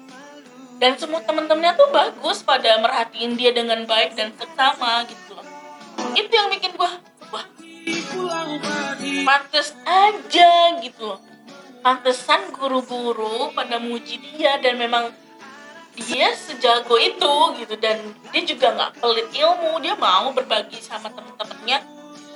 Dan 0.78 0.96
semua 0.96 1.20
temen-temennya 1.20 1.76
tuh 1.76 1.90
bagus 1.92 2.40
pada 2.46 2.78
merhatiin 2.80 3.36
dia 3.36 3.52
dengan 3.52 3.84
baik 3.84 4.16
dan 4.16 4.32
seksama 4.38 5.04
gitu 5.10 5.36
loh. 5.36 5.44
Itu 6.16 6.32
yang 6.32 6.48
bikin 6.48 6.72
gue 6.72 6.90
pantes 9.28 9.76
aja 9.84 10.80
gitu 10.80 11.02
loh. 11.14 11.20
Pantesan 11.84 12.50
guru-guru 12.50 13.54
pada 13.54 13.78
muji 13.78 14.18
dia 14.18 14.58
dan 14.58 14.80
memang 14.80 15.14
dia 15.94 16.30
sejago 16.34 16.94
itu 16.94 17.58
gitu 17.58 17.74
dan 17.76 17.98
dia 18.30 18.42
juga 18.46 18.70
nggak 18.70 19.02
pelit 19.02 19.28
ilmu 19.34 19.82
dia 19.82 19.98
mau 19.98 20.30
berbagi 20.30 20.78
sama 20.78 21.10
temen-temennya 21.10 21.78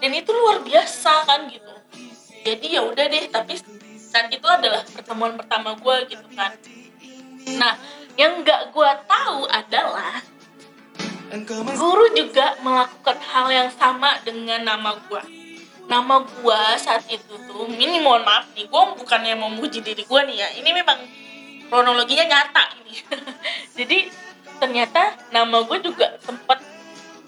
dan 0.02 0.10
itu 0.10 0.30
luar 0.34 0.62
biasa 0.66 1.26
kan 1.26 1.46
gitu. 1.46 1.72
Jadi 2.42 2.74
ya 2.74 2.82
udah 2.82 3.06
deh 3.06 3.24
tapi 3.30 3.54
saat 3.96 4.28
itu 4.34 4.44
adalah 4.44 4.82
pertemuan 4.84 5.38
pertama 5.38 5.78
gue 5.78 5.96
gitu 6.10 6.26
kan. 6.34 6.52
Nah 7.56 7.78
yang 8.18 8.42
nggak 8.42 8.74
gue 8.74 8.90
tahu 9.06 9.46
adalah 9.46 10.20
guru 11.78 12.12
juga 12.12 12.60
melakukan 12.60 13.16
hal 13.32 13.46
yang 13.48 13.70
sama 13.72 14.20
dengan 14.20 14.60
nama 14.62 14.96
gue 15.08 15.42
nama 15.90 16.22
gue 16.22 16.62
saat 16.78 17.04
itu 17.10 17.34
tuh 17.48 17.66
ini 17.74 17.98
mohon 18.00 18.22
maaf 18.22 18.48
nih 18.54 18.64
gue 18.64 18.82
bukannya 18.96 19.34
memuji 19.34 19.82
diri 19.82 20.06
gue 20.06 20.20
nih 20.30 20.36
ya. 20.38 20.48
Ini 20.62 20.70
memang 20.70 20.98
kronologinya 21.68 22.24
nyata 22.28 22.64
ini. 22.80 22.94
Jadi 23.78 23.98
ternyata 24.62 25.18
nama 25.34 25.66
gue 25.66 25.78
juga 25.82 26.16
sempat 26.22 26.62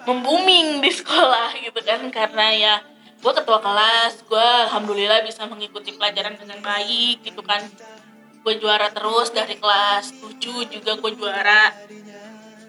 membuming 0.06 0.78
di 0.80 0.90
sekolah 0.92 1.58
gitu 1.60 1.80
kan. 1.82 2.00
Karena 2.08 2.46
ya 2.54 2.74
gue 3.18 3.32
ketua 3.34 3.58
kelas 3.58 4.22
gue 4.24 4.48
alhamdulillah 4.70 5.24
bisa 5.26 5.48
mengikuti 5.50 5.92
pelajaran 5.92 6.38
dengan 6.38 6.62
baik 6.62 7.26
gitu 7.26 7.42
kan. 7.42 7.60
Gue 8.44 8.60
juara 8.60 8.92
terus 8.92 9.32
dari 9.32 9.56
kelas 9.56 10.20
7 10.20 10.40
juga 10.68 11.00
gue 11.00 11.10
juara 11.16 11.72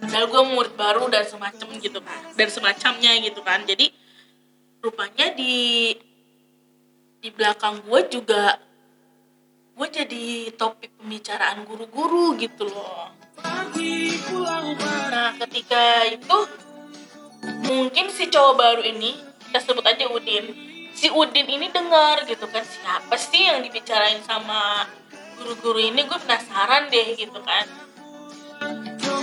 padahal 0.06 0.30
gue 0.30 0.44
murid 0.54 0.74
baru 0.78 1.10
dan 1.10 1.26
semacam 1.26 1.68
gitu 1.82 1.98
kan 1.98 2.22
dan 2.38 2.48
semacamnya 2.54 3.18
gitu 3.26 3.42
kan. 3.42 3.66
Jadi 3.66 3.90
rupanya 4.86 5.34
di 5.34 5.98
di 7.26 7.30
belakang 7.34 7.82
gue 7.90 8.02
juga 8.14 8.62
gue 9.76 9.88
jadi 9.90 10.54
topik 10.54 10.94
pembicaraan 11.02 11.66
guru-guru 11.66 12.38
gitu 12.38 12.70
loh. 12.70 13.10
Nah 15.10 15.34
ketika 15.42 16.06
itu 16.06 16.38
mungkin 17.66 18.06
si 18.14 18.30
cowok 18.30 18.54
baru 18.54 18.82
ini 18.86 19.18
kita 19.50 19.58
sebut 19.58 19.86
aja 19.90 20.06
Udin. 20.14 20.54
Si 20.94 21.10
Udin 21.10 21.50
ini 21.50 21.74
dengar 21.74 22.30
gitu 22.30 22.46
kan 22.46 22.62
siapa 22.62 23.18
sih 23.18 23.50
yang 23.50 23.66
dibicarain 23.66 24.22
sama 24.22 24.86
guru-guru 25.42 25.82
ini? 25.82 26.06
Gue 26.06 26.22
penasaran 26.22 26.94
deh 26.94 27.18
gitu 27.18 27.42
kan 27.42 27.66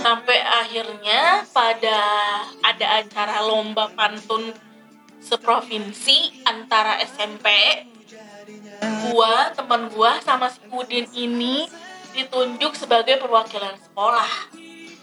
sampai 0.03 0.35
akhirnya 0.43 1.47
pada 1.55 1.99
ada 2.59 2.87
acara 2.99 3.39
lomba 3.47 3.87
pantun 3.95 4.51
seprovinsi 5.23 6.43
antara 6.43 6.99
SMP 7.07 7.47
gua 9.07 9.55
teman 9.55 9.87
gua 9.95 10.19
sama 10.19 10.51
si 10.51 10.59
Udin 10.67 11.07
ini 11.15 11.71
ditunjuk 12.11 12.75
sebagai 12.75 13.15
perwakilan 13.23 13.79
sekolah. 13.79 14.51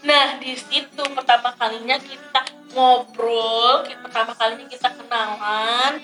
Nah 0.05 0.37
di 0.37 0.53
situ 0.53 1.03
pertama 1.17 1.49
kalinya 1.57 1.97
kita 1.97 2.41
ngobrol 2.77 3.81
pertama 4.05 4.37
kalinya 4.37 4.69
kita 4.69 4.85
kenalan. 5.01 5.97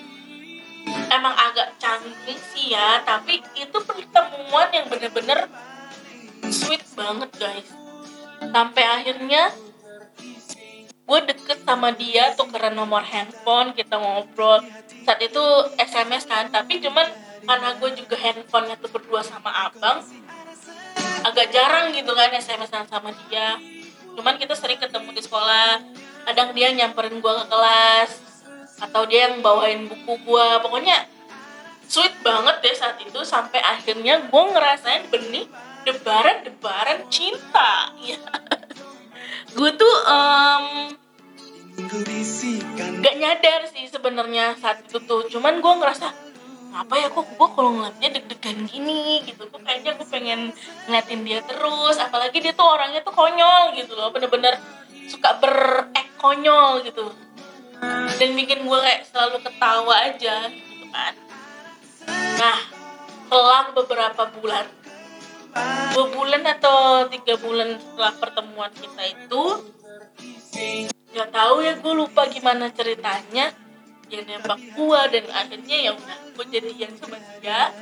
Emang 0.88 1.34
agak 1.38 1.78
canggung 1.78 2.40
sih 2.50 2.74
ya 2.74 2.98
tapi 3.06 3.46
itu 3.54 3.78
pertemuan 3.78 4.74
yang 4.74 4.90
bener-bener 4.90 5.46
sweet 6.50 6.82
banget 6.96 7.30
guys 7.38 7.87
sampai 8.40 8.84
akhirnya 8.84 9.52
gue 11.08 11.20
deket 11.24 11.64
sama 11.64 11.88
dia 11.96 12.36
tukeran 12.36 12.76
nomor 12.76 13.00
handphone 13.00 13.72
kita 13.72 13.96
ngobrol. 13.96 14.60
Saat 15.08 15.20
itu 15.24 15.44
SMS 15.80 16.28
kan 16.28 16.52
tapi 16.52 16.78
cuman 16.84 17.08
karena 17.48 17.74
gue 17.80 17.90
juga 17.96 18.16
handphonenya 18.20 18.76
tuh 18.76 18.92
berdua 18.92 19.24
sama 19.24 19.48
abang 19.48 20.04
agak 21.24 21.48
jarang 21.50 21.90
gitu 21.96 22.12
kan 22.12 22.30
SMS 22.34 22.70
sama 22.70 23.10
dia. 23.26 23.56
Cuman 24.14 24.36
kita 24.36 24.52
sering 24.52 24.78
ketemu 24.78 25.14
di 25.16 25.22
sekolah. 25.24 25.80
Kadang 26.28 26.52
dia 26.52 26.68
nyamperin 26.76 27.24
gue 27.24 27.32
ke 27.32 27.44
kelas 27.48 28.28
atau 28.78 29.02
dia 29.10 29.30
yang 29.30 29.42
bawain 29.42 29.90
buku 29.90 30.14
gue 30.22 30.48
pokoknya 30.62 31.06
sweet 31.90 32.14
banget 32.22 32.62
deh 32.62 32.74
saat 32.78 32.96
itu 33.02 33.20
sampai 33.26 33.58
akhirnya 33.58 34.22
gue 34.30 34.42
ngerasain 34.54 35.10
benih 35.10 35.50
debaran-debaran 35.88 37.08
cinta. 37.08 37.96
Ya 38.04 38.20
gue 39.48 39.70
tuh 39.74 39.94
um, 40.04 40.92
gak 43.00 43.14
nyadar 43.16 43.66
sih 43.72 43.88
sebenarnya 43.88 44.54
saat 44.60 44.84
itu 44.84 45.00
tuh. 45.02 45.24
Cuman 45.32 45.64
gue 45.64 45.74
ngerasa 45.80 46.12
apa 46.68 46.94
ya 47.00 47.08
kok 47.08 47.24
gue 47.32 47.48
kalau 47.56 47.80
ngeliatnya 47.80 48.20
deg-degan 48.20 48.68
gini 48.68 49.24
gitu. 49.24 49.48
Tuh 49.48 49.60
kayaknya 49.64 49.96
gue 49.96 50.06
pengen 50.06 50.52
ngeliatin 50.86 51.24
dia 51.24 51.40
terus. 51.42 51.96
Apalagi 51.96 52.44
dia 52.44 52.52
tuh 52.52 52.68
orangnya 52.68 53.00
tuh 53.00 53.16
konyol 53.16 53.72
gitu 53.74 53.96
loh. 53.96 54.12
Bener-bener 54.12 54.60
suka 55.08 55.40
berek 55.40 56.20
konyol 56.20 56.84
gitu. 56.84 57.08
Dan 58.18 58.36
bikin 58.36 58.68
gue 58.68 58.78
kayak 58.78 59.08
selalu 59.08 59.40
ketawa 59.42 59.94
aja 60.12 60.36
gitu 60.52 60.86
kan. 60.92 61.14
Nah 62.38 62.58
selang 63.28 63.76
beberapa 63.76 64.22
bulan 64.40 64.64
dua 65.94 66.06
bulan 66.14 66.42
atau 66.46 67.08
tiga 67.10 67.34
bulan 67.40 67.78
setelah 67.80 68.12
pertemuan 68.16 68.72
kita 68.74 69.02
itu 69.08 69.44
nggak 71.08 71.30
tahu 71.32 71.56
ya 71.64 71.72
gue 71.78 71.94
lupa 71.94 72.28
gimana 72.28 72.70
ceritanya. 72.70 73.54
Dia 74.08 74.24
nembak 74.24 74.56
gue 74.72 75.00
dan 75.12 75.24
akhirnya 75.36 75.76
ya 75.84 75.90
udah 75.92 76.16
gue 76.32 76.44
jadian 76.48 76.96
sama 76.96 77.20
dia 77.44 77.76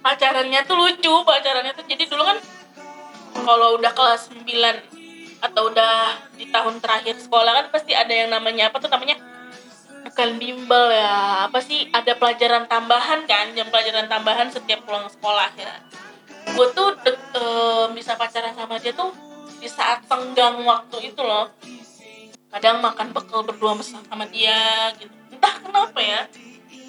pacarannya 0.00 0.64
tuh 0.64 0.76
lucu 0.80 1.14
pacarannya 1.28 1.76
tuh 1.76 1.84
jadi 1.84 2.08
dulu 2.08 2.24
kan 2.24 2.38
kalau 3.44 3.76
udah 3.76 3.92
kelas 3.92 4.32
9 4.32 4.48
atau 5.44 5.62
udah 5.68 6.24
di 6.40 6.48
tahun 6.48 6.80
terakhir 6.80 7.20
sekolah 7.20 7.52
kan 7.52 7.66
pasti 7.68 7.92
ada 7.92 8.10
yang 8.16 8.32
namanya 8.32 8.72
apa 8.72 8.80
tuh 8.80 8.88
namanya 8.88 9.20
bukan 10.08 10.28
bimbel 10.40 10.84
ya. 10.88 11.46
Apa 11.50 11.60
sih? 11.60 11.88
Ada 11.92 12.16
pelajaran 12.16 12.64
tambahan 12.64 13.28
kan 13.28 13.52
jam 13.52 13.68
pelajaran 13.68 14.08
tambahan 14.08 14.48
setiap 14.48 14.88
pulang 14.88 15.04
sekolah 15.12 15.52
ya 15.60 15.74
gue 16.42 16.66
tuh 16.74 16.88
de, 17.06 17.12
e, 17.14 17.42
bisa 17.94 18.18
pacaran 18.18 18.52
sama 18.52 18.76
dia 18.82 18.92
tuh 18.92 19.14
di 19.62 19.70
saat 19.70 20.02
tenggang 20.10 20.58
waktu 20.66 21.14
itu 21.14 21.22
loh. 21.22 21.48
Kadang 22.52 22.82
makan 22.84 23.14
bekal 23.14 23.46
berdua 23.46 23.78
sama 23.80 24.26
dia 24.28 24.92
gitu. 24.98 25.14
Entah 25.32 25.54
kenapa 25.62 25.98
ya 26.02 26.26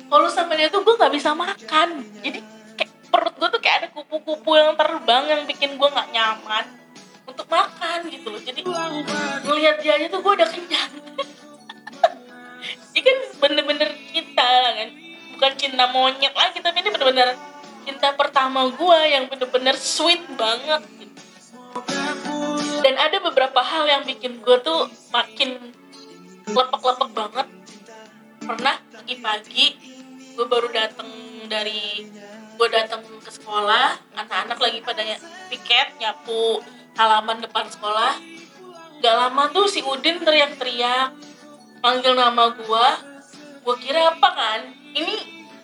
kalau 0.10 0.28
sama 0.30 0.54
dia 0.58 0.68
tuh 0.70 0.82
gue 0.82 0.94
nggak 0.98 1.14
bisa 1.14 1.32
makan. 1.38 2.02
Jadi 2.20 2.40
kayak 2.76 2.92
perut 3.14 3.34
gue 3.38 3.50
tuh 3.50 3.62
kayak 3.62 3.76
ada 3.82 3.88
kupu-kupu 3.94 4.58
yang 4.58 4.74
terbang 4.76 5.24
yang 5.30 5.42
bikin 5.48 5.78
gue 5.78 5.90
nggak 5.90 6.10
nyaman 6.12 6.66
untuk 7.30 7.48
makan 7.48 8.10
gitu 8.10 8.28
loh. 8.34 8.42
Jadi 8.42 8.62
ngelihat 9.48 9.76
dia 9.80 10.02
aja 10.02 10.08
tuh 10.12 10.20
gue 10.20 10.34
udah 10.34 10.50
kenyang. 10.50 10.92
Ini 12.94 13.02
kan 13.02 13.18
bener-bener 13.42 13.90
kita 14.12 14.52
kan. 14.78 14.90
Bukan 15.34 15.52
cinta 15.58 15.90
monyet 15.90 16.34
lagi 16.38 16.62
tapi 16.62 16.86
ini 16.86 16.94
bener-bener 16.94 17.53
cinta 17.84 18.16
pertama 18.16 18.72
gue 18.72 19.00
yang 19.12 19.28
bener-bener 19.28 19.76
sweet 19.76 20.24
banget. 20.40 20.84
Dan 22.84 22.96
ada 23.00 23.18
beberapa 23.24 23.64
hal 23.64 23.88
yang 23.88 24.04
bikin 24.04 24.44
gue 24.44 24.58
tuh 24.60 24.92
makin 25.12 25.56
lepek-lepek 26.48 27.10
banget. 27.16 27.48
Pernah 28.44 28.76
pagi-pagi 28.92 29.68
gue 30.34 30.46
baru 30.50 30.68
datang 30.74 31.08
dari 31.48 32.10
gue 32.54 32.68
datang 32.70 33.04
ke 33.04 33.32
sekolah 33.32 34.00
anak-anak 34.18 34.60
lagi 34.60 34.80
pada 34.84 35.04
piket 35.48 35.96
nyapu 36.00 36.60
halaman 37.00 37.40
depan 37.40 37.68
sekolah. 37.72 38.20
Gak 39.00 39.16
lama 39.16 39.52
tuh 39.52 39.68
si 39.68 39.84
Udin 39.84 40.24
teriak-teriak 40.24 41.12
panggil 41.84 42.16
nama 42.16 42.52
gue 42.52 42.88
gue 43.64 43.76
kira 43.80 44.12
apa 44.12 44.30
kan? 44.36 44.60
Ini 44.92 45.16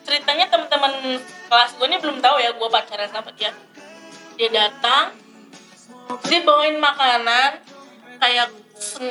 ceritanya 0.07 0.47
teman-teman 0.47 1.19
kelas 1.49 1.75
gue 1.75 1.87
ini 1.89 1.97
belum 1.97 2.21
tahu 2.21 2.37
ya 2.37 2.53
gue 2.53 2.69
pacaran 2.69 3.09
sama 3.09 3.33
dia 3.33 3.51
dia 4.37 4.49
datang 4.53 5.17
dia 6.29 6.39
bawain 6.45 6.77
makanan 6.77 7.59
kayak 8.21 8.53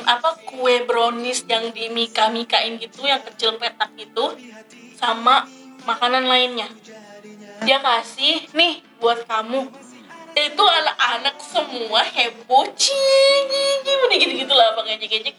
apa 0.09 0.29
kue 0.49 0.81
brownies 0.85 1.45
yang 1.45 1.69
di 1.69 1.93
mika 1.93 2.33
mikain 2.33 2.81
gitu 2.81 3.05
yang 3.05 3.21
kecil 3.21 3.59
petak 3.61 3.93
gitu 3.97 4.33
sama 4.97 5.45
makanan 5.85 6.25
lainnya. 6.27 6.67
Dia 7.63 7.79
kasih 7.79 8.49
nih 8.51 8.81
buat 8.99 9.23
kamu. 9.29 9.69
Itu 10.35 10.63
anak-anak 10.63 11.35
semua 11.41 12.05
heboh 12.05 12.65
cing 12.77 13.45
gitu 13.83 14.05
gitu 14.45 14.53
lah 14.53 14.77
ngejek 14.85 15.35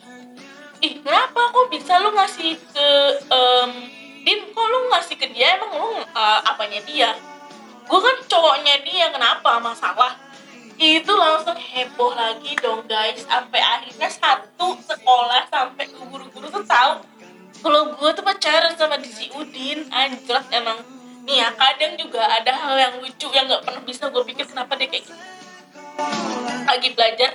ih 0.80 0.92
kenapa? 1.04 1.52
Kok 1.52 1.68
bisa 1.68 2.00
lu 2.00 2.10
ngasih 2.16 2.56
ke 2.56 2.88
um, 3.28 3.70
Din 4.20 4.40
kok 4.52 4.66
lu 4.68 4.78
ngasih 4.92 5.16
ke 5.16 5.26
dia? 5.32 5.56
Emang 5.56 5.72
lu 5.76 5.90
uh, 6.00 6.38
apanya 6.44 6.80
dia? 6.84 7.16
Gue 7.88 8.00
kan 8.00 8.16
cowoknya 8.28 8.84
dia 8.84 9.08
kenapa? 9.10 9.58
Masalah. 9.58 10.14
Itu 10.80 11.12
langsung 11.12 11.56
heboh 11.56 12.12
lagi 12.16 12.56
dong 12.60 12.84
guys. 12.88 13.24
Sampai 13.24 13.60
akhirnya 13.60 14.08
satu 14.08 14.76
sekolah 14.84 15.48
sampai 15.48 15.88
guru-guru 15.92 16.48
tuh 16.48 16.64
tahu 16.64 16.92
kalau 17.60 17.92
gue 17.92 18.10
tuh 18.16 18.24
pacaran 18.24 18.72
sama 18.76 18.96
si 19.04 19.28
Udin. 19.36 19.84
Anjrat 19.92 20.48
emang. 20.52 20.80
Nih 21.28 21.44
ya 21.44 21.52
kadang 21.52 22.00
juga 22.00 22.24
ada 22.24 22.52
hal 22.56 22.76
yang 22.80 22.94
lucu 23.04 23.28
yang 23.36 23.44
nggak 23.44 23.62
pernah 23.68 23.82
bisa 23.84 24.08
gue 24.08 24.24
pikir 24.24 24.48
kenapa 24.48 24.76
dia 24.80 24.88
kayak 24.88 25.04
gitu. 25.04 25.14
Lagi 26.64 26.88
belajar 26.96 27.30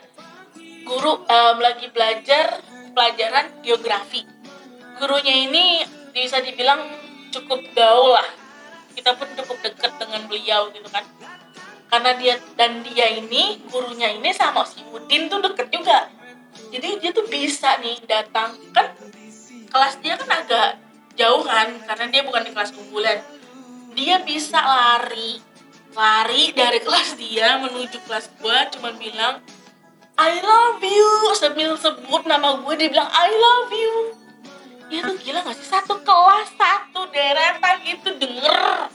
guru 0.85 1.21
um, 1.21 1.57
lagi 1.61 1.87
belajar 1.93 2.61
pelajaran 2.97 3.61
geografi. 3.61 4.25
Gurunya 4.97 5.45
ini 5.45 5.85
bisa 6.15 6.39
dibilang 6.39 6.79
cukup 7.35 7.59
gaul 7.75 8.15
lah. 8.15 8.29
Kita 8.95 9.11
pun 9.19 9.27
cukup 9.35 9.59
dekat 9.59 9.91
dengan 9.99 10.23
beliau 10.31 10.71
gitu 10.71 10.87
kan. 10.87 11.03
Karena 11.91 12.15
dia 12.15 12.39
dan 12.55 12.79
dia 12.87 13.11
ini 13.11 13.59
gurunya 13.67 14.15
ini 14.15 14.31
sama 14.31 14.63
si 14.63 14.79
Udin 14.95 15.27
tuh 15.27 15.43
deket 15.43 15.67
juga. 15.75 16.07
Jadi 16.71 17.03
dia 17.03 17.11
tuh 17.11 17.27
bisa 17.27 17.75
nih 17.83 17.99
datang. 18.07 18.55
Kan 18.71 18.95
kelas 19.67 19.99
dia 19.99 20.15
kan 20.15 20.31
agak 20.31 20.79
jauh 21.19 21.43
kan 21.43 21.75
karena 21.83 22.05
dia 22.07 22.21
bukan 22.23 22.47
di 22.47 22.51
kelas 22.55 22.71
unggulan. 22.79 23.19
Dia 23.91 24.23
bisa 24.23 24.63
lari. 24.63 25.43
Lari 25.91 26.55
dari 26.55 26.79
kelas 26.79 27.19
dia 27.19 27.59
menuju 27.59 27.99
kelas 28.07 28.31
gua 28.39 28.71
cuman 28.71 28.95
bilang 28.95 29.43
I 30.15 30.39
love 30.39 30.79
you. 30.79 31.35
Sambil 31.35 31.75
sebut 31.75 32.23
nama 32.23 32.63
gue 32.63 32.73
dia 32.79 32.87
bilang 32.87 33.11
I 33.11 33.27
love 33.35 33.71
you 33.75 34.24
ya 34.89 34.99
tuh 35.01 35.17
gila 35.17 35.39
gak 35.41 35.55
sih? 35.57 35.67
Satu 35.67 35.97
kelas 36.01 36.49
satu 36.53 37.09
deretan 37.09 37.77
itu 37.85 38.09
denger. 38.17 38.89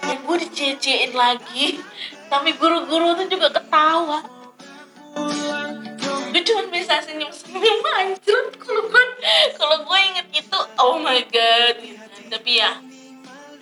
Dan 0.00 0.16
gue 0.20 0.36
dicecein 0.48 1.12
lagi. 1.12 1.80
Tapi 2.28 2.50
guru-guru 2.56 3.14
tuh 3.16 3.26
juga 3.28 3.48
ketawa. 3.52 4.20
Gue 6.34 6.42
cuma 6.42 6.66
bisa 6.66 6.98
senyum 6.98 7.30
senyum 7.30 7.78
anjir 7.94 8.50
kalau 8.58 8.90
gue 8.90 9.04
kalau 9.54 9.76
gue 9.86 9.98
inget 10.10 10.26
itu 10.34 10.58
oh 10.82 10.98
my 10.98 11.22
god. 11.30 11.76
Tapi 12.26 12.50
ya 12.58 12.74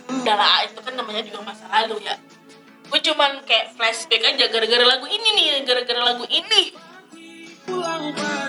udahlah 0.08 0.64
itu 0.64 0.80
kan 0.80 0.96
namanya 0.96 1.20
juga 1.20 1.44
masa 1.44 1.68
lalu 1.68 2.00
ya. 2.00 2.16
Gue 2.88 3.00
cuman 3.04 3.44
kayak 3.44 3.76
flashback 3.76 4.24
aja 4.24 4.48
gara-gara 4.48 4.84
lagu 4.88 5.04
ini 5.04 5.28
nih 5.36 5.46
gara-gara 5.68 6.00
lagu 6.00 6.24
ini. 6.32 6.72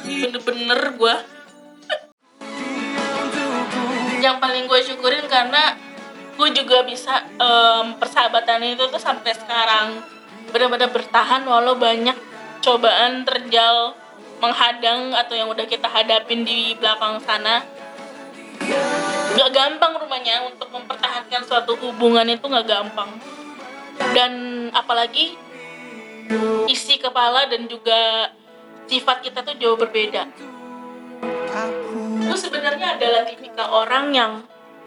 Bener-bener 0.08 0.82
gue 0.96 1.16
yang 4.24 4.40
paling 4.40 4.72
gue 4.72 4.80
syukurin 4.80 5.28
karena 5.28 5.76
gue 6.40 6.50
juga 6.56 6.88
bisa 6.88 7.28
um, 7.36 8.00
persahabatan 8.00 8.64
itu 8.64 8.88
tuh 8.88 9.02
sampai 9.02 9.36
sekarang. 9.36 10.00
Benar-benar 10.56 10.96
bertahan 10.96 11.44
walau 11.44 11.76
banyak 11.76 12.16
cobaan 12.64 13.28
terjal 13.28 14.00
menghadang 14.40 15.12
atau 15.12 15.36
yang 15.36 15.52
udah 15.52 15.68
kita 15.68 15.92
hadapin 15.92 16.48
di 16.48 16.72
belakang 16.80 17.20
sana. 17.20 17.68
Gak 19.36 19.52
gampang 19.52 20.00
rumahnya 20.00 20.48
untuk 20.48 20.72
mempertahankan 20.72 21.44
suatu 21.44 21.76
hubungan 21.84 22.24
itu 22.32 22.48
gak 22.48 22.64
gampang. 22.64 23.12
Dan 24.16 24.34
apalagi 24.72 25.36
isi 26.72 26.96
kepala 26.98 27.52
dan 27.52 27.68
juga 27.68 28.32
sifat 28.88 29.20
kita 29.28 29.44
tuh 29.44 29.60
jauh 29.60 29.76
berbeda 29.76 30.28
gue 32.24 32.38
sebenarnya 32.40 32.96
adalah 32.96 33.28
tipikal 33.28 33.68
orang 33.84 34.06
yang 34.16 34.32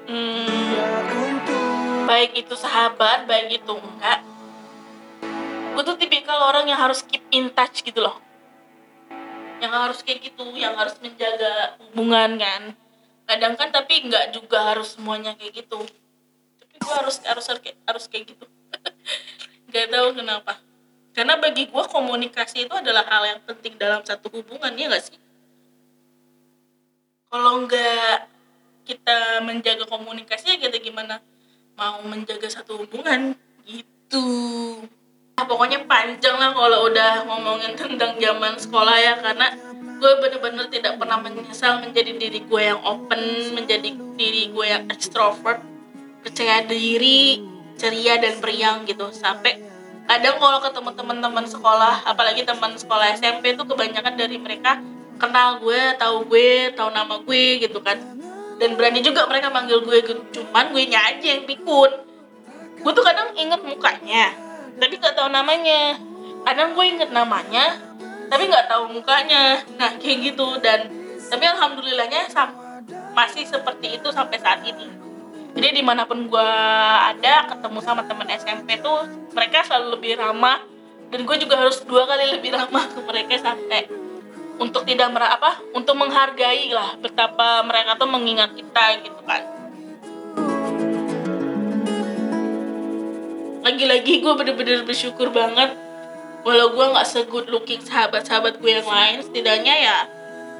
hmm, 0.09 2.09
baik 2.09 2.33
itu 2.33 2.55
sahabat 2.57 3.29
baik 3.29 3.61
itu 3.62 3.72
enggak. 3.77 4.25
Gue 5.77 5.83
tuh 5.85 5.96
tipikal 6.01 6.49
orang 6.49 6.64
yang 6.64 6.81
harus 6.81 7.05
keep 7.05 7.20
in 7.35 7.53
touch 7.53 7.85
gitu 7.85 8.01
loh. 8.01 8.16
Yang 9.61 9.72
harus 9.72 9.99
kayak 10.01 10.33
gitu 10.33 10.44
yang 10.57 10.72
harus 10.72 10.96
menjaga 11.05 11.77
hubungan 11.85 12.40
kan. 12.40 12.62
Kadang 13.27 13.55
kan 13.61 13.68
tapi 13.75 14.09
nggak 14.09 14.33
juga 14.33 14.72
harus 14.72 14.96
semuanya 14.96 15.37
kayak 15.37 15.66
gitu. 15.66 15.85
Tapi 16.57 16.75
gue 16.81 16.94
harus 16.94 17.20
harus 17.29 17.44
harus 17.85 18.05
kayak 18.09 18.33
gitu. 18.33 18.46
Nggak 19.68 19.87
tahu 19.92 20.09
kenapa. 20.14 20.53
Karena 21.11 21.35
bagi 21.40 21.68
gue 21.68 21.85
komunikasi 21.90 22.68
itu 22.68 22.75
adalah 22.77 23.05
hal 23.09 23.25
yang 23.25 23.40
penting 23.44 23.75
dalam 23.77 24.05
satu 24.05 24.29
hubungan 24.31 24.68
ya 24.77 24.92
nggak 24.92 25.01
sih 25.01 25.16
kalau 27.37 27.68
nggak 27.68 28.33
kita 28.88 29.44
menjaga 29.44 29.85
komunikasi 29.85 30.57
ya 30.57 30.57
kita 30.57 30.81
gimana? 30.81 31.20
Mau 31.77 32.01
menjaga 32.09 32.49
satu 32.49 32.81
hubungan? 32.81 33.37
Gitu. 33.68 34.25
Nah, 35.37 35.44
pokoknya 35.44 35.85
panjang 35.85 36.40
lah 36.40 36.57
kalau 36.57 36.88
udah 36.88 37.29
ngomongin 37.29 37.77
tentang 37.77 38.16
zaman 38.16 38.57
sekolah 38.57 38.96
ya 38.96 39.20
karena 39.20 39.53
gue 40.01 40.12
bener-bener 40.25 40.64
tidak 40.72 40.96
pernah 40.96 41.20
menyesal 41.20 41.85
menjadi 41.85 42.16
diri 42.16 42.40
gue 42.40 42.62
yang 42.72 42.81
open 42.81 43.53
menjadi 43.53 43.92
diri 44.16 44.49
gue 44.49 44.64
yang 44.64 44.88
extrovert 44.88 45.61
percaya 46.25 46.64
diri 46.64 47.44
ceria 47.77 48.16
dan 48.16 48.40
periang 48.40 48.88
gitu. 48.88 49.12
Sampai 49.12 49.61
kadang 50.09 50.40
kalau 50.40 50.64
ketemu 50.64 50.90
teman-teman 50.96 51.44
sekolah 51.44 52.09
apalagi 52.09 52.49
teman 52.49 52.72
sekolah 52.81 53.12
SMP 53.12 53.53
tuh 53.61 53.68
kebanyakan 53.68 54.16
dari 54.16 54.40
mereka 54.40 54.81
kenal 55.16 55.61
gue 55.61 55.81
tahu 55.96 56.29
gue 56.29 56.72
tahu 56.76 56.88
nama 56.92 57.20
gue 57.20 57.44
gitu 57.64 57.81
kan. 57.81 57.96
Dan 58.57 58.72
berani 58.76 59.05
juga 59.05 59.29
mereka 59.29 59.52
manggil 59.52 59.85
gue 59.85 59.98
gitu. 60.00 60.20
Cuman 60.40 60.72
gue 60.72 60.85
nya 60.88 61.12
aja 61.12 61.26
yang 61.37 61.44
pikun. 61.44 61.92
Gue 62.81 62.92
tuh 62.92 63.05
kadang 63.05 63.35
inget 63.35 63.61
mukanya 63.64 64.46
tapi 64.76 65.00
nggak 65.00 65.16
tahu 65.16 65.29
namanya. 65.33 65.96
Kadang 66.44 66.76
gue 66.76 66.85
inget 66.85 67.11
namanya 67.11 67.81
tapi 68.29 68.48
nggak 68.48 68.68
tahu 68.68 68.92
mukanya. 68.92 69.61
Nah 69.76 69.96
kayak 69.96 70.33
gitu. 70.33 70.61
Dan 70.61 70.92
tapi 71.26 71.44
alhamdulillahnya 71.44 72.31
masih 73.16 73.44
seperti 73.48 73.96
itu 73.98 74.09
sampai 74.12 74.37
saat 74.38 74.62
ini. 74.62 74.87
Jadi 75.57 75.81
di 75.81 75.83
mana 75.83 76.05
pun 76.05 76.29
gue 76.29 76.50
ada 77.00 77.48
ketemu 77.48 77.81
sama 77.81 78.05
teman 78.05 78.29
SMP 78.29 78.76
tuh 78.85 79.09
mereka 79.33 79.64
selalu 79.64 79.96
lebih 79.96 80.20
ramah. 80.20 80.61
Dan 81.07 81.22
gue 81.22 81.37
juga 81.38 81.57
harus 81.57 81.81
dua 81.87 82.02
kali 82.05 82.35
lebih 82.35 82.50
ramah 82.50 82.83
ke 82.92 82.98
mereka 82.98 83.38
sampai 83.38 84.06
untuk 84.57 84.88
tidak 84.88 85.12
mer 85.12 85.29
apa 85.29 85.61
untuk 85.77 85.97
menghargai 85.97 86.73
lah 86.73 86.97
betapa 87.01 87.61
mereka 87.64 88.01
tuh 88.01 88.09
mengingat 88.09 88.57
kita 88.57 88.85
gitu 89.05 89.21
kan. 89.25 89.42
Lagi-lagi 93.66 94.23
gue 94.23 94.33
bener-bener 94.38 94.87
bersyukur 94.87 95.35
banget 95.35 95.75
walau 96.47 96.71
gue 96.73 96.87
nggak 96.95 97.07
segood 97.07 97.51
looking 97.51 97.83
sahabat-sahabat 97.83 98.62
gue 98.62 98.71
yang 98.71 98.87
lain 98.87 99.19
setidaknya 99.19 99.75
ya 99.75 99.99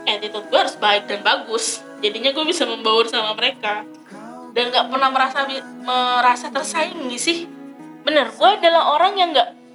attitude 0.07 0.47
gue 0.49 0.59
harus 0.59 0.77
baik 0.79 1.11
dan 1.11 1.21
bagus. 1.27 1.83
Jadinya 2.01 2.31
gue 2.31 2.45
bisa 2.47 2.63
membaur 2.65 3.11
sama 3.11 3.35
mereka. 3.35 3.83
Dan 4.55 4.73
nggak 4.73 4.89
pernah 4.89 5.11
merasa 5.13 5.45
merasa 5.85 6.49
tersaingi 6.49 7.19
sih. 7.19 7.45
Bener 8.07 8.31
gue 8.31 8.49
adalah 8.49 8.97
orang 8.97 9.19
yang 9.19 9.35
nggak 9.35 9.66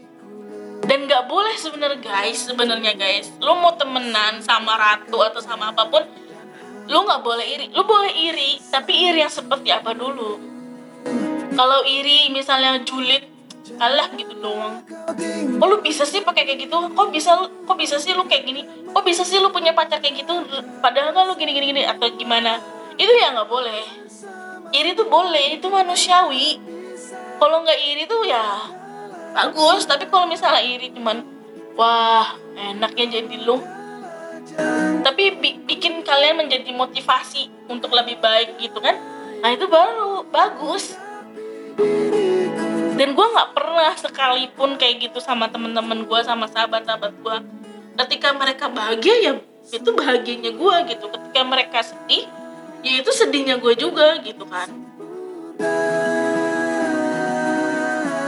dan 0.85 1.05
nggak 1.05 1.29
boleh 1.29 1.55
sebenarnya 1.57 1.99
guys 2.01 2.49
sebenarnya 2.49 2.93
guys. 2.97 3.29
Lo 3.37 3.57
mau 3.57 3.73
temenan 3.77 4.41
sama 4.41 4.77
ratu 4.77 5.21
atau 5.21 5.41
sama 5.41 5.69
apa 5.73 5.85
pun 5.87 6.01
lo 6.89 6.99
nggak 7.05 7.21
boleh 7.21 7.45
iri. 7.45 7.65
Lo 7.73 7.85
boleh 7.85 8.11
iri 8.11 8.57
tapi 8.73 8.91
iri 8.91 9.21
yang 9.21 9.31
seperti 9.33 9.69
apa 9.69 9.93
dulu? 9.93 10.41
Kalau 11.51 11.79
iri 11.85 12.31
misalnya 12.33 12.81
julid 12.81 13.29
kalah 13.77 14.09
gitu 14.17 14.33
doang. 14.41 14.83
Kok 15.61 15.67
lu 15.69 15.77
bisa 15.85 16.03
sih 16.03 16.25
pakai 16.25 16.43
kayak 16.43 16.67
gitu? 16.67 16.77
Kok 16.91 17.07
bisa 17.13 17.37
kok 17.39 17.77
bisa 17.77 18.01
sih 18.01 18.11
lu 18.17 18.25
kayak 18.25 18.43
gini? 18.43 18.65
Kok 18.91 19.03
bisa 19.05 19.21
sih 19.23 19.39
lu 19.39 19.53
punya 19.53 19.71
pacar 19.71 20.01
kayak 20.01 20.25
gitu? 20.25 20.33
Padahal 20.81 21.13
kan 21.13 21.29
lu 21.29 21.37
gini 21.37 21.55
gini 21.55 21.71
gini 21.71 21.81
atau 21.85 22.09
gimana? 22.17 22.57
Itu 22.97 23.11
ya 23.15 23.31
nggak 23.37 23.47
boleh. 23.47 23.83
Iri 24.71 24.91
tuh 24.97 25.07
boleh 25.07 25.55
itu 25.55 25.67
manusiawi. 25.69 26.59
Kalau 27.39 27.63
nggak 27.63 27.79
iri 27.79 28.03
tuh 28.09 28.21
ya 28.27 28.80
bagus 29.31 29.87
tapi 29.87 30.07
kalau 30.07 30.27
misalnya 30.27 30.61
iri 30.63 30.91
cuman 30.91 31.23
wah 31.75 32.35
enaknya 32.55 33.19
jadi 33.21 33.35
lu. 33.43 33.59
Tapi 35.01 35.23
bi 35.39 35.49
bikin 35.63 36.03
kalian 36.03 36.45
menjadi 36.45 36.69
motivasi 36.75 37.69
untuk 37.71 37.93
lebih 37.95 38.19
baik 38.19 38.59
gitu 38.59 38.81
kan? 38.83 38.97
Nah 39.39 39.49
itu 39.53 39.65
baru 39.65 40.27
bagus. 40.27 40.97
Dan 42.99 43.17
gue 43.17 43.27
nggak 43.33 43.49
pernah 43.57 43.93
sekalipun 43.97 44.77
kayak 44.77 45.09
gitu 45.09 45.17
sama 45.23 45.49
temen-temen 45.49 46.05
gue 46.05 46.19
sama 46.21 46.45
sahabat-sahabat 46.45 47.11
gue 47.17 47.37
ketika 48.05 48.33
mereka 48.33 48.65
bahagia 48.69 49.15
ya 49.21 49.33
itu 49.71 49.89
bahagianya 49.93 50.51
gue 50.53 50.75
gitu. 50.91 51.05
Ketika 51.09 51.41
mereka 51.47 51.79
sedih 51.81 52.27
ya 52.81 53.01
itu 53.01 53.11
sedihnya 53.13 53.61
gue 53.61 53.73
juga 53.77 54.17
gitu 54.25 54.45
kan 54.49 54.69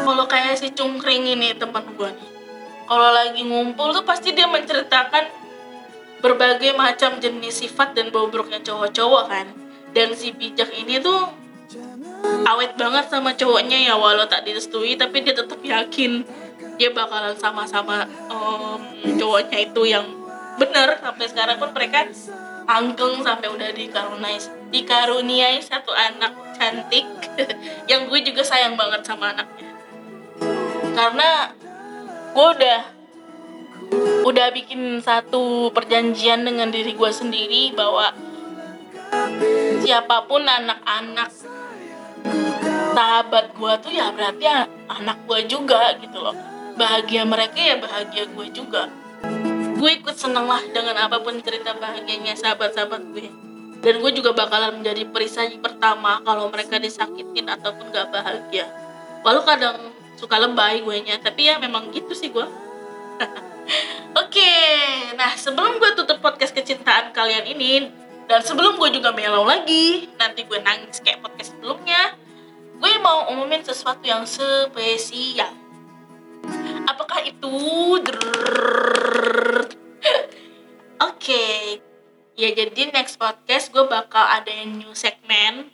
kalau 0.03 0.25
kayak 0.27 0.59
si 0.59 0.69
cungkring 0.75 1.23
ini 1.25 1.55
teman 1.55 1.87
gue 1.95 2.09
nih. 2.11 2.29
Kalau 2.83 3.09
lagi 3.15 3.41
ngumpul 3.47 3.95
tuh 3.95 4.03
pasti 4.03 4.35
dia 4.35 4.45
menceritakan 4.45 5.31
berbagai 6.19 6.75
macam 6.75 7.19
jenis 7.19 7.63
sifat 7.63 7.95
dan 7.95 8.11
bobroknya 8.11 8.59
cowok-cowok 8.59 9.23
kan. 9.31 9.47
Dan 9.95 10.11
si 10.13 10.35
bijak 10.35 10.69
ini 10.75 10.99
tuh 10.99 11.31
awet 12.43 12.75
banget 12.75 13.07
sama 13.07 13.31
cowoknya 13.33 13.79
ya 13.87 13.95
walau 13.95 14.27
tak 14.27 14.43
direstui 14.43 14.99
tapi 14.99 15.23
dia 15.23 15.35
tetap 15.35 15.59
yakin 15.63 16.23
dia 16.79 16.89
bakalan 16.89 17.35
sama-sama 17.35 18.07
um, 18.27 18.79
cowoknya 19.15 19.57
itu 19.63 19.81
yang 19.87 20.05
bener. 20.59 20.99
Sampai 20.99 21.25
sekarang 21.31 21.57
pun 21.57 21.71
mereka 21.71 22.03
anggeng 22.67 23.23
sampai 23.23 23.47
udah 23.51 23.69
dikaruniai 23.75 24.39
dikaruniai 24.71 25.59
satu 25.59 25.91
anak 25.91 26.31
cantik 26.55 27.03
yang 27.91 28.07
gue 28.07 28.19
juga 28.23 28.39
sayang 28.39 28.79
banget 28.79 29.03
sama 29.03 29.35
anaknya 29.35 29.72
karena 30.93 31.51
gue 32.33 32.47
udah 32.57 32.79
udah 34.23 34.47
bikin 34.55 35.01
satu 35.03 35.69
perjanjian 35.75 36.45
dengan 36.47 36.71
diri 36.71 36.95
gue 36.95 37.11
sendiri 37.11 37.73
bahwa 37.75 38.13
siapa 39.83 40.25
pun 40.25 40.41
anak-anak 40.47 41.29
sahabat 42.93 43.51
gue 43.57 43.73
tuh 43.83 43.91
ya 43.91 44.13
berarti 44.13 44.45
anak 44.89 45.17
gue 45.27 45.39
juga 45.49 45.97
gitu 45.99 46.21
loh. 46.21 46.37
Bahagia 46.73 47.21
mereka 47.27 47.59
ya 47.61 47.77
bahagia 47.77 48.25
gue 48.29 48.47
juga. 48.49 48.89
Gue 49.77 49.99
ikut 49.99 50.15
seneng 50.15 50.47
lah 50.47 50.63
dengan 50.71 50.95
apa 50.95 51.19
pun 51.19 51.37
cerita 51.43 51.75
bahagianya 51.75 52.33
sahabat-sahabat 52.33 53.13
gue 53.13 53.27
dan 53.83 53.99
gue 53.99 54.11
juga 54.15 54.31
bakalan 54.31 54.79
menjadi 54.79 55.03
perisai 55.11 55.59
pertama 55.59 56.23
kalau 56.23 56.47
mereka 56.47 56.79
disakitin 56.79 57.51
ataupun 57.51 57.91
gak 57.91 58.15
bahagia. 58.15 58.71
Walau 59.27 59.43
kadang 59.43 59.92
suka 60.23 60.39
lebay 60.39 60.79
gue 60.79 61.03
nya 61.03 61.19
tapi 61.19 61.51
ya 61.51 61.59
memang 61.59 61.91
gitu 61.91 62.15
sih 62.15 62.31
gue 62.31 62.47
Oke, 64.13 64.53
nah 65.17 65.33
sebelum 65.33 65.81
gue 65.81 65.95
tutup 65.97 66.21
podcast 66.21 66.53
kecintaan 66.53 67.15
kalian 67.15 67.49
ini 67.49 67.89
dan 68.29 68.39
sebelum 68.45 68.77
gue 68.79 68.89
juga 68.93 69.11
melau 69.11 69.43
lagi, 69.43 70.07
nanti 70.15 70.45
gue 70.47 70.59
nangis 70.61 71.01
kayak 71.01 71.19
podcast 71.19 71.57
sebelumnya, 71.57 72.15
gue 72.77 72.91
mau 73.01 73.29
umumin 73.33 73.65
sesuatu 73.65 74.05
yang 74.05 74.23
spesial. 74.23 75.51
Apakah 76.87 77.25
itu? 77.25 77.51
Oke, 81.01 81.79
ya 82.37 82.49
jadi 82.53 82.91
next 82.93 83.17
podcast 83.17 83.73
gue 83.73 83.85
bakal 83.89 84.23
ada 84.23 84.51
new 84.65 84.93
segmen, 84.93 85.73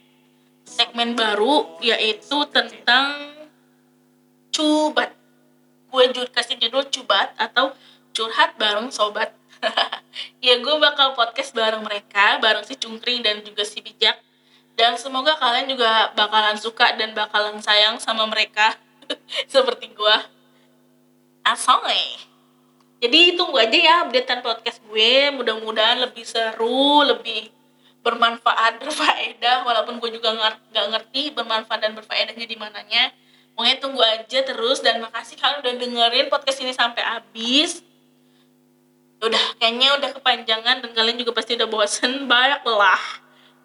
segmen 0.63 1.13
baru 1.13 1.79
yaitu 1.83 2.43
tentang 2.49 3.38
cubat 4.59 5.15
gue 5.89 6.03
jujur 6.11 6.27
kasih 6.35 6.59
judul 6.59 6.83
cubat 6.91 7.31
atau 7.39 7.71
curhat 8.11 8.59
bareng 8.59 8.91
sobat. 8.91 9.31
Ya 10.43 10.55
gue 10.59 10.75
bakal 10.79 11.15
podcast 11.15 11.55
bareng 11.55 11.83
mereka 11.83 12.39
bareng 12.43 12.63
si 12.67 12.75
cungkring 12.75 13.23
dan 13.23 13.39
juga 13.39 13.63
si 13.63 13.79
bijak. 13.79 14.19
Dan 14.75 14.99
semoga 14.99 15.35
kalian 15.39 15.67
juga 15.71 16.11
bakalan 16.15 16.59
suka 16.59 16.95
dan 16.95 17.15
bakalan 17.15 17.59
sayang 17.63 17.99
sama 18.03 18.27
mereka. 18.27 18.75
Seperti 19.53 19.91
gue 19.95 20.15
asoy 21.47 22.29
jadi 22.99 23.39
tunggu 23.39 23.55
aja 23.55 23.77
ya 23.79 23.95
updatean 24.03 24.43
podcast 24.43 24.83
gue. 24.91 25.31
Mudah-mudahan 25.31 26.03
lebih 26.03 26.27
seru 26.27 27.07
lebih 27.07 27.47
bermanfaat 28.03 28.75
berfaedah. 28.83 29.63
Walaupun 29.63 30.03
gue 30.03 30.19
juga 30.19 30.35
nggak 30.35 30.87
ngerti 30.91 31.31
bermanfaat 31.31 31.79
dan 31.79 31.95
berfaedahnya 31.95 32.43
di 32.43 32.57
mananya 32.59 33.15
Pokoknya 33.59 33.83
tunggu 33.83 33.99
aja 33.99 34.39
terus 34.39 34.79
dan 34.79 35.03
makasih 35.03 35.35
kalian 35.35 35.59
udah 35.59 35.73
dengerin 35.83 36.31
podcast 36.31 36.63
ini 36.63 36.71
sampai 36.71 37.03
habis. 37.03 37.83
Udah, 39.19 39.59
kayaknya 39.59 39.99
udah 39.99 40.15
kepanjangan 40.15 40.79
dan 40.79 40.91
kalian 40.95 41.19
juga 41.19 41.35
pasti 41.35 41.59
udah 41.59 41.67
bosen. 41.67 42.23
Baiklah. 42.31 43.03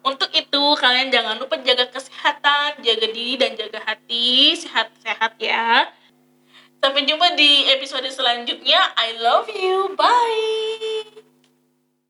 Untuk 0.03 0.27
itu, 0.35 0.63
kalian 0.75 1.15
jangan 1.15 1.39
lupa 1.39 1.55
jaga 1.63 1.87
kesehatan, 1.87 2.83
jaga 2.83 3.07
diri 3.07 3.39
dan 3.39 3.55
jaga 3.55 3.79
hati. 3.87 4.59
Sehat-sehat 4.59 5.39
ya. 5.39 5.87
Sampai 6.83 7.07
jumpa 7.07 7.31
di 7.39 7.71
episode 7.71 8.11
selanjutnya. 8.11 8.91
I 8.99 9.15
love 9.23 9.47
you. 9.47 9.95
Bye. 9.95 10.94